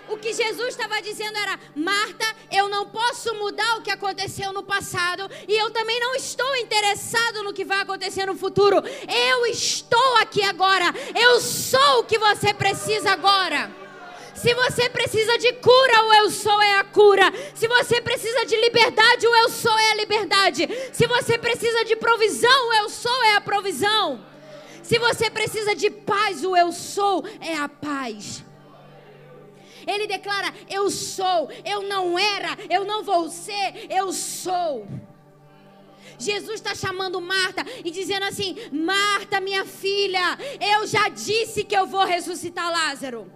O 0.09 0.17
que 0.17 0.33
Jesus 0.33 0.69
estava 0.69 1.03
dizendo 1.03 1.37
era: 1.37 1.59
Marta, 1.75 2.25
eu 2.51 2.69
não 2.69 2.89
posso 2.89 3.35
mudar 3.35 3.77
o 3.77 3.83
que 3.83 3.91
aconteceu 3.91 4.53
no 4.53 4.63
passado 4.63 5.29
e 5.47 5.55
eu 5.55 5.71
também 5.71 6.01
não 6.01 6.15
estou 6.15 6.57
interessado 6.57 7.43
no 7.43 7.53
que 7.53 7.65
vai 7.65 7.83
acontecer 7.83 8.25
no 8.25 8.35
futuro. 8.35 8.77
Eu 8.77 9.47
estou 9.47 10.17
aqui 10.17 10.43
agora. 10.43 10.87
Eu 11.15 11.41
sou 11.41 12.01
o 12.01 12.05
que 12.05 12.19
você 12.19 12.55
precisa 12.55 13.11
agora. 13.11 13.86
Se 14.37 14.53
você 14.55 14.89
precisa 14.91 15.39
de 15.39 15.53
cura, 15.55 16.05
o 16.05 16.13
eu 16.13 16.31
sou 16.31 16.61
é 16.61 16.79
a 16.79 16.85
cura. 16.85 17.33
Se 17.55 17.67
você 17.67 18.01
precisa 18.03 18.45
de 18.45 18.57
liberdade, 18.57 19.27
o 19.27 19.35
eu 19.35 19.49
sou 19.49 19.77
é 19.79 19.93
a 19.93 19.95
liberdade. 19.97 20.69
Se 20.93 21.07
você 21.07 21.39
precisa 21.39 21.85
de 21.85 21.97
provisão, 21.97 22.69
o 22.69 22.75
eu 22.75 22.91
sou 22.91 23.25
é 23.25 23.37
a 23.37 23.41
provisão. 23.41 24.25
Se 24.83 24.99
você 24.99 25.31
precisa 25.31 25.75
de 25.75 25.91
paz, 25.91 26.45
o 26.45 26.55
eu 26.55 26.71
sou 26.71 27.25
é 27.41 27.57
a 27.57 27.69
paz. 27.69 28.45
Ele 29.87 30.07
declara: 30.07 30.53
Eu 30.69 30.91
sou, 30.91 31.51
eu 31.65 31.83
não 31.83 32.19
era, 32.19 32.59
eu 32.69 32.85
não 32.85 33.03
vou 33.03 33.31
ser, 33.31 33.87
eu 33.89 34.13
sou. 34.13 34.87
Jesus 36.19 36.55
está 36.55 36.75
chamando 36.75 37.21
Marta 37.21 37.65
e 37.85 37.91
dizendo 37.91 38.25
assim: 38.25 38.55
Marta, 38.71 39.41
minha 39.41 39.65
filha, 39.65 40.39
eu 40.61 40.87
já 40.87 41.09
disse 41.09 41.65
que 41.65 41.77
eu 41.77 41.87
vou 41.87 42.05
ressuscitar 42.05 42.71
Lázaro. 42.71 43.33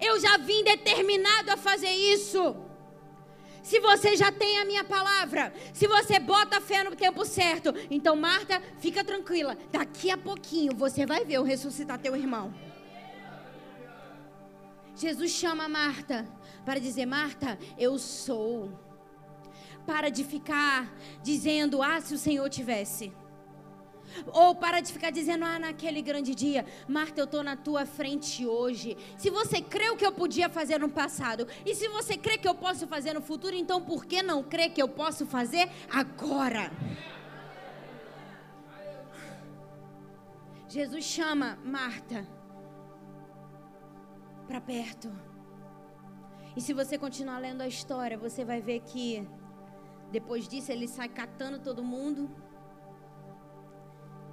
Eu 0.00 0.18
já 0.18 0.36
vim 0.38 0.64
determinado 0.64 1.50
a 1.50 1.56
fazer 1.56 1.90
isso. 1.90 2.56
Se 3.62 3.78
você 3.78 4.16
já 4.16 4.32
tem 4.32 4.58
a 4.58 4.64
minha 4.64 4.82
palavra, 4.82 5.52
se 5.72 5.86
você 5.86 6.18
bota 6.18 6.56
a 6.56 6.60
fé 6.60 6.82
no 6.82 6.96
tempo 6.96 7.24
certo, 7.24 7.74
então 7.90 8.16
Marta, 8.16 8.62
fica 8.78 9.04
tranquila. 9.04 9.56
Daqui 9.70 10.10
a 10.10 10.16
pouquinho 10.16 10.74
você 10.74 11.04
vai 11.04 11.24
ver 11.24 11.34
eu 11.34 11.42
ressuscitar 11.42 11.98
teu 11.98 12.16
irmão. 12.16 12.54
Jesus 14.96 15.30
chama 15.30 15.68
Marta 15.68 16.26
para 16.64 16.80
dizer: 16.80 17.06
Marta, 17.06 17.58
eu 17.78 17.98
sou. 17.98 18.70
Para 19.86 20.08
de 20.08 20.24
ficar 20.24 20.92
dizendo: 21.22 21.82
Ah, 21.82 22.00
se 22.00 22.14
o 22.14 22.18
Senhor 22.18 22.48
tivesse. 22.48 23.12
Ou 24.32 24.54
para 24.54 24.80
de 24.80 24.92
ficar 24.92 25.10
dizendo, 25.10 25.44
ah, 25.44 25.58
naquele 25.58 26.02
grande 26.02 26.34
dia, 26.34 26.64
Marta, 26.88 27.20
eu 27.20 27.24
estou 27.24 27.42
na 27.42 27.56
tua 27.56 27.86
frente 27.86 28.46
hoje. 28.46 28.96
Se 29.16 29.30
você 29.30 29.60
crê 29.60 29.90
o 29.90 29.96
que 29.96 30.06
eu 30.06 30.12
podia 30.12 30.48
fazer 30.48 30.78
no 30.78 30.88
passado, 30.88 31.46
e 31.64 31.74
se 31.74 31.88
você 31.88 32.16
crê 32.16 32.38
que 32.38 32.48
eu 32.48 32.54
posso 32.54 32.86
fazer 32.86 33.12
no 33.12 33.20
futuro, 33.20 33.54
então 33.54 33.80
por 33.82 34.04
que 34.04 34.22
não 34.22 34.42
crê 34.42 34.68
que 34.68 34.82
eu 34.82 34.88
posso 34.88 35.26
fazer 35.26 35.68
agora? 35.90 36.70
Jesus 40.68 41.04
chama 41.04 41.58
Marta 41.64 42.26
para 44.46 44.60
perto. 44.60 45.10
E 46.56 46.60
se 46.60 46.72
você 46.72 46.98
continuar 46.98 47.38
lendo 47.38 47.60
a 47.60 47.68
história, 47.68 48.18
você 48.18 48.44
vai 48.44 48.60
ver 48.60 48.80
que 48.80 49.26
depois 50.10 50.48
disso 50.48 50.72
ele 50.72 50.88
sai 50.88 51.08
catando 51.08 51.58
todo 51.60 51.82
mundo 51.84 52.28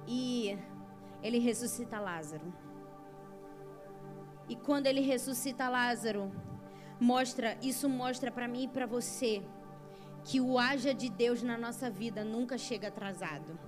e 0.08 0.58
ele 1.22 1.38
ressuscita 1.38 2.00
Lázaro. 2.00 2.50
E 4.48 4.56
quando 4.56 4.86
ele 4.86 5.02
ressuscita 5.02 5.68
Lázaro, 5.68 6.32
mostra, 6.98 7.58
isso 7.60 7.88
mostra 7.88 8.30
para 8.30 8.48
mim 8.48 8.64
e 8.64 8.68
para 8.68 8.86
você 8.86 9.42
que 10.24 10.40
o 10.40 10.58
haja 10.58 10.94
de 10.94 11.10
Deus 11.10 11.42
na 11.42 11.58
nossa 11.58 11.90
vida 11.90 12.24
nunca 12.24 12.56
chega 12.56 12.88
atrasado. 12.88 13.58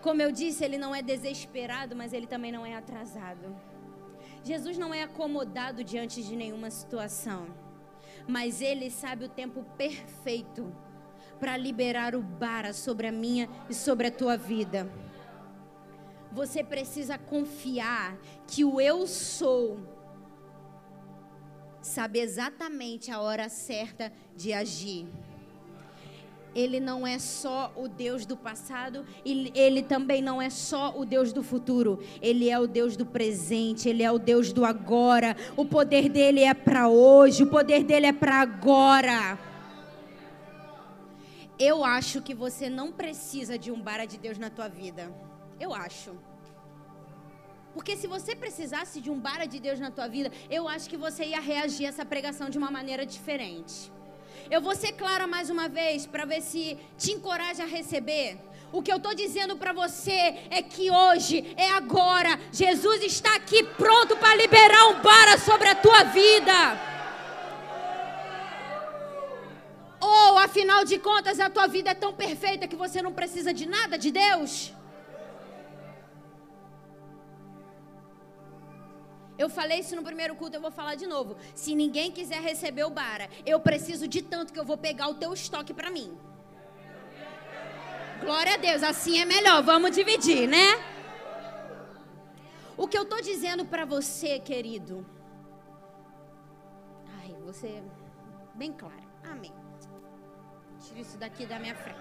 Como 0.00 0.22
eu 0.22 0.32
disse, 0.32 0.64
ele 0.64 0.78
não 0.78 0.94
é 0.94 1.02
desesperado, 1.02 1.94
mas 1.94 2.14
ele 2.14 2.26
também 2.26 2.50
não 2.50 2.64
é 2.64 2.74
atrasado. 2.74 3.54
Jesus 4.42 4.78
não 4.78 4.92
é 4.92 5.02
acomodado 5.02 5.84
diante 5.84 6.22
de 6.22 6.34
nenhuma 6.34 6.70
situação, 6.70 7.46
mas 8.26 8.62
ele 8.62 8.90
sabe 8.90 9.26
o 9.26 9.28
tempo 9.28 9.62
perfeito 9.76 10.74
para 11.38 11.56
liberar 11.56 12.14
o 12.16 12.22
bara 12.22 12.72
sobre 12.72 13.06
a 13.06 13.12
minha 13.12 13.48
e 13.68 13.74
sobre 13.74 14.06
a 14.06 14.10
tua 14.10 14.36
vida 14.36 14.90
você 16.32 16.64
precisa 16.64 17.18
confiar 17.18 18.16
que 18.46 18.64
o 18.64 18.80
eu 18.80 19.06
sou 19.06 19.78
sabe 21.82 22.20
exatamente 22.20 23.10
a 23.10 23.20
hora 23.20 23.48
certa 23.48 24.12
de 24.36 24.52
agir. 24.52 25.06
Ele 26.54 26.78
não 26.78 27.06
é 27.06 27.18
só 27.18 27.72
o 27.74 27.88
Deus 27.88 28.26
do 28.26 28.36
passado, 28.36 29.06
ele 29.24 29.82
também 29.82 30.20
não 30.20 30.40
é 30.40 30.50
só 30.50 30.94
o 30.96 31.04
Deus 31.04 31.32
do 31.32 31.42
futuro. 31.42 31.98
Ele 32.20 32.50
é 32.50 32.58
o 32.58 32.66
Deus 32.66 32.94
do 32.94 33.06
presente, 33.06 33.88
ele 33.88 34.02
é 34.02 34.12
o 34.12 34.18
Deus 34.18 34.52
do 34.52 34.64
agora. 34.64 35.34
O 35.56 35.64
poder 35.64 36.10
dele 36.10 36.40
é 36.40 36.52
para 36.52 36.88
hoje, 36.88 37.42
o 37.42 37.46
poder 37.46 37.84
dele 37.84 38.06
é 38.06 38.12
para 38.12 38.42
agora. 38.42 39.38
Eu 41.58 41.82
acho 41.84 42.20
que 42.20 42.34
você 42.34 42.68
não 42.68 42.92
precisa 42.92 43.58
de 43.58 43.70
um 43.70 43.80
bara 43.80 44.04
de 44.04 44.18
Deus 44.18 44.36
na 44.36 44.50
tua 44.50 44.68
vida. 44.68 45.10
Eu 45.64 45.72
acho. 45.86 46.12
Porque 47.74 47.94
se 48.00 48.06
você 48.14 48.32
precisasse 48.44 48.96
de 49.04 49.10
um 49.14 49.18
bara 49.26 49.46
de 49.52 49.58
Deus 49.66 49.78
na 49.84 49.90
tua 49.96 50.08
vida, 50.16 50.30
eu 50.56 50.62
acho 50.74 50.88
que 50.90 51.02
você 51.06 51.22
ia 51.32 51.40
reagir 51.52 51.86
a 51.86 51.90
essa 51.90 52.04
pregação 52.12 52.46
de 52.52 52.58
uma 52.60 52.70
maneira 52.78 53.04
diferente. 53.14 53.76
Eu 54.54 54.60
vou 54.66 54.74
ser 54.82 54.92
clara 55.02 55.26
mais 55.34 55.50
uma 55.54 55.68
vez 55.68 56.04
para 56.04 56.24
ver 56.32 56.42
se 56.50 56.64
te 56.98 57.12
encoraja 57.12 57.62
a 57.62 57.72
receber. 57.78 58.28
O 58.76 58.82
que 58.82 58.92
eu 58.92 58.96
estou 58.96 59.14
dizendo 59.14 59.54
para 59.62 59.72
você 59.72 60.20
é 60.58 60.60
que 60.72 60.90
hoje, 60.90 61.36
é 61.56 61.70
agora, 61.70 62.32
Jesus 62.50 63.00
está 63.12 63.32
aqui 63.36 63.62
pronto 63.82 64.16
para 64.16 64.34
liberar 64.34 64.84
um 64.88 65.00
bara 65.00 65.38
sobre 65.38 65.68
a 65.68 65.76
tua 65.86 66.02
vida. 66.20 66.58
Ou, 70.00 70.38
afinal 70.38 70.84
de 70.84 70.98
contas, 70.98 71.38
a 71.38 71.48
tua 71.48 71.68
vida 71.68 71.90
é 71.90 71.94
tão 71.94 72.12
perfeita 72.12 72.66
que 72.66 72.82
você 72.84 73.00
não 73.00 73.12
precisa 73.12 73.52
de 73.54 73.66
nada 73.76 73.96
de 73.96 74.10
Deus? 74.10 74.72
Eu 79.42 79.48
falei 79.48 79.80
isso 79.80 79.96
no 79.98 80.04
primeiro 80.08 80.34
culto, 80.40 80.56
eu 80.56 80.60
vou 80.60 80.70
falar 80.70 80.94
de 80.94 81.06
novo. 81.14 81.36
Se 81.52 81.74
ninguém 81.74 82.12
quiser 82.16 82.40
receber 82.40 82.84
o 82.84 82.90
bara, 82.90 83.28
eu 83.44 83.58
preciso 83.68 84.06
de 84.06 84.20
tanto 84.22 84.52
que 84.52 84.60
eu 84.60 84.64
vou 84.64 84.78
pegar 84.88 85.08
o 85.08 85.16
teu 85.22 85.32
estoque 85.32 85.74
para 85.74 85.90
mim. 85.90 86.16
Glória 88.20 88.54
a 88.54 88.56
Deus, 88.56 88.84
assim 88.84 89.18
é 89.18 89.24
melhor. 89.24 89.60
Vamos 89.64 89.90
dividir, 89.90 90.46
né? 90.46 90.68
O 92.76 92.86
que 92.86 92.96
eu 92.96 93.04
tô 93.04 93.20
dizendo 93.20 93.64
para 93.64 93.84
você, 93.84 94.38
querido. 94.38 95.04
Ai, 97.18 97.34
você 97.44 97.82
bem 98.54 98.72
claro. 98.72 99.06
Amém. 99.24 99.52
Tira 100.84 101.00
isso 101.00 101.18
daqui 101.18 101.46
da 101.46 101.58
minha 101.58 101.74
frente. 101.74 101.98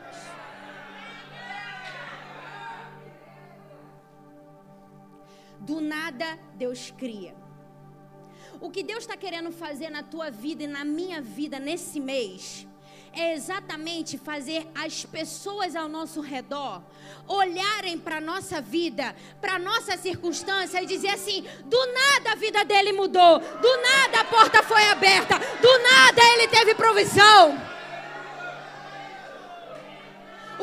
Do 5.62 5.80
nada 5.80 6.38
Deus 6.56 6.92
cria. 6.98 7.36
O 8.60 8.70
que 8.70 8.84
Deus 8.84 9.04
está 9.04 9.16
querendo 9.16 9.52
fazer 9.52 9.90
na 9.90 10.04
tua 10.04 10.30
vida 10.30 10.64
e 10.64 10.68
na 10.68 10.84
minha 10.84 11.22
vida 11.22 11.60
nesse 11.60 12.00
mês 12.00 12.68
é 13.14 13.34
exatamente 13.34 14.18
fazer 14.18 14.68
as 14.74 15.06
pessoas 15.06 15.76
ao 15.76 15.88
nosso 15.88 16.22
redor 16.22 16.82
olharem 17.28 17.98
para 17.98 18.18
a 18.18 18.22
nossa 18.22 18.62
vida, 18.62 19.16
para 19.40 19.60
nossa 19.60 19.98
circunstância 19.98 20.82
e 20.82 20.86
dizer 20.86 21.10
assim: 21.10 21.46
do 21.66 21.94
nada 21.94 22.32
a 22.32 22.36
vida 22.36 22.64
dele 22.64 22.94
mudou, 22.94 23.40
do 23.40 23.82
nada 23.82 24.22
a 24.22 24.26
porta 24.26 24.64
foi 24.64 24.84
aberta, 24.90 25.38
do 25.38 25.80
nada 25.80 26.22
ele 26.34 26.48
teve 26.48 26.76
provisão. 26.76 27.71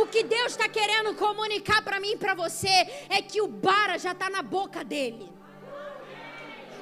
O 0.00 0.06
que 0.06 0.22
Deus 0.22 0.52
está 0.52 0.68
querendo 0.68 1.12
comunicar 1.16 1.82
para 1.82 1.98
mim 1.98 2.12
e 2.12 2.16
para 2.16 2.32
você 2.32 2.76
é 3.08 3.20
que 3.20 3.40
o 3.42 3.48
bara 3.48 3.98
já 3.98 4.12
está 4.12 4.30
na 4.30 4.42
boca 4.42 4.84
dele. 4.84 5.28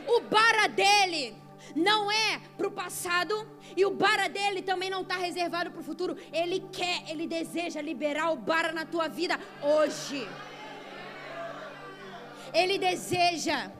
O 0.06 0.20
bara 0.20 0.66
dele 0.66 1.34
não 1.74 2.12
é 2.12 2.38
para 2.58 2.68
o 2.68 2.70
passado 2.70 3.34
e 3.74 3.86
o 3.86 3.90
bara 3.90 4.28
dele 4.28 4.60
também 4.60 4.90
não 4.90 5.00
está 5.00 5.16
reservado 5.16 5.70
para 5.70 5.80
o 5.80 5.84
futuro. 5.84 6.14
Ele 6.30 6.60
quer, 6.70 7.08
ele 7.08 7.26
deseja 7.26 7.80
liberar 7.80 8.32
o 8.32 8.36
bara 8.36 8.70
na 8.70 8.84
tua 8.84 9.08
vida 9.08 9.40
hoje. 9.62 10.28
Ele 12.52 12.76
deseja 12.76 13.70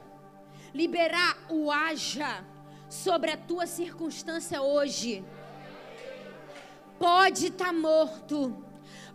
liberar 0.72 1.37
o 1.51 1.70
haja 1.70 2.42
sobre 2.88 3.33
a 3.33 3.37
tua 3.37 3.66
circunstância 3.66 4.62
hoje. 4.62 5.22
Pode 6.99 7.49
estar 7.49 7.66
tá 7.66 7.72
morto 7.75 8.65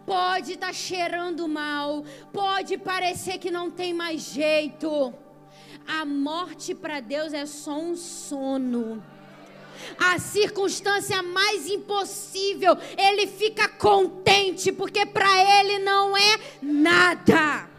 pode 0.06 0.54
estar 0.54 0.68
tá 0.68 0.74
cheirando 0.74 1.48
mal, 1.48 2.04
pode 2.32 2.78
parecer 2.78 3.38
que 3.38 3.52
não 3.52 3.70
tem 3.70 3.94
mais 3.94 4.22
jeito. 4.22 5.14
A 5.88 6.06
morte 6.06 6.74
para 6.74 7.00
Deus 7.00 7.34
é 7.34 7.46
só 7.46 7.78
um 7.78 7.96
sono. 7.96 9.04
A 10.00 10.20
circunstância 10.20 11.24
mais 11.24 11.68
impossível, 11.68 12.78
ele 12.98 13.26
fica 13.28 13.68
contente, 13.68 14.72
porque 14.72 15.06
para 15.06 15.60
ele 15.60 15.80
não 15.80 16.16
é 16.16 16.40
nada. 16.62 17.70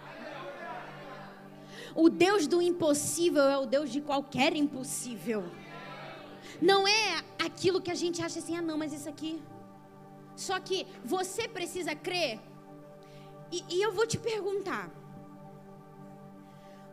O 1.95 2.09
Deus 2.09 2.47
do 2.47 2.61
impossível 2.61 3.43
é 3.43 3.59
o 3.59 3.67
Deus 3.67 3.91
de 3.91 4.01
qualquer 4.01 4.57
impossível. 4.57 5.45
Não 6.61 6.89
é 6.89 7.23
aquilo 7.39 7.81
que 7.81 7.91
a 7.91 7.95
gente 7.95 8.23
acha 8.23 8.39
assim, 8.39 8.57
ah, 8.57 8.63
não, 8.63 8.79
mas 8.79 8.93
isso 8.93 9.09
aqui 9.09 9.41
só 10.37 10.59
que 10.61 10.87
você 11.05 11.49
precisa 11.49 11.95
crer. 11.95 12.41
E, 13.51 13.65
e 13.69 13.83
eu 13.83 13.93
vou 13.93 14.07
te 14.07 14.19
perguntar: 14.19 14.91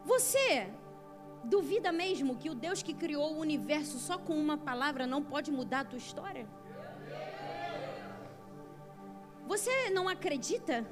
você 0.05 0.69
duvida 1.43 1.91
mesmo 1.91 2.35
que 2.35 2.49
o 2.49 2.55
Deus 2.55 2.83
que 2.83 2.93
criou 2.93 3.33
o 3.33 3.39
universo 3.39 3.97
só 3.97 4.17
com 4.17 4.33
uma 4.37 4.57
palavra 4.57 5.07
não 5.07 5.23
pode 5.23 5.51
mudar 5.51 5.81
a 5.81 5.85
tua 5.85 5.97
história? 5.97 6.47
Você 9.47 9.89
não 9.89 10.07
acredita 10.07 10.85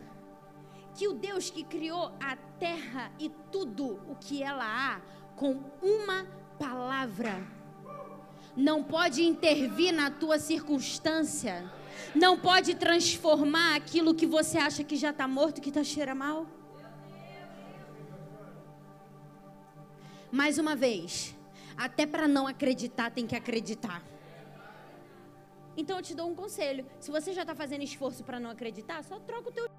que 0.95 1.07
o 1.07 1.13
Deus 1.13 1.49
que 1.49 1.63
criou 1.63 2.11
a 2.19 2.35
terra 2.57 3.11
e 3.19 3.29
tudo 3.51 3.99
o 4.09 4.15
que 4.15 4.41
ela 4.41 4.65
há 4.65 5.01
com 5.35 5.61
uma 5.81 6.25
palavra 6.57 7.45
não 8.55 8.83
pode 8.83 9.23
intervir 9.23 9.93
na 9.93 10.09
tua 10.09 10.39
circunstância? 10.39 11.71
Não 12.15 12.37
pode 12.39 12.75
transformar 12.75 13.75
aquilo 13.75 14.13
que 14.13 14.25
você 14.25 14.57
acha 14.57 14.83
que 14.83 14.95
já 14.95 15.11
está 15.11 15.27
morto, 15.27 15.61
que 15.61 15.69
está 15.69 15.83
cheira 15.83 16.13
mal? 16.13 16.47
Mais 20.31 20.57
uma 20.57 20.75
vez, 20.75 21.35
até 21.75 22.05
para 22.05 22.27
não 22.27 22.47
acreditar, 22.47 23.11
tem 23.11 23.25
que 23.25 23.35
acreditar. 23.35 24.03
Então 25.75 25.97
eu 25.97 26.03
te 26.03 26.15
dou 26.15 26.29
um 26.29 26.35
conselho: 26.35 26.85
se 26.99 27.11
você 27.11 27.33
já 27.33 27.41
está 27.41 27.55
fazendo 27.55 27.83
esforço 27.83 28.23
para 28.23 28.39
não 28.39 28.49
acreditar, 28.49 29.03
só 29.03 29.19
troca 29.19 29.49
o 29.49 29.51
teu 29.51 29.69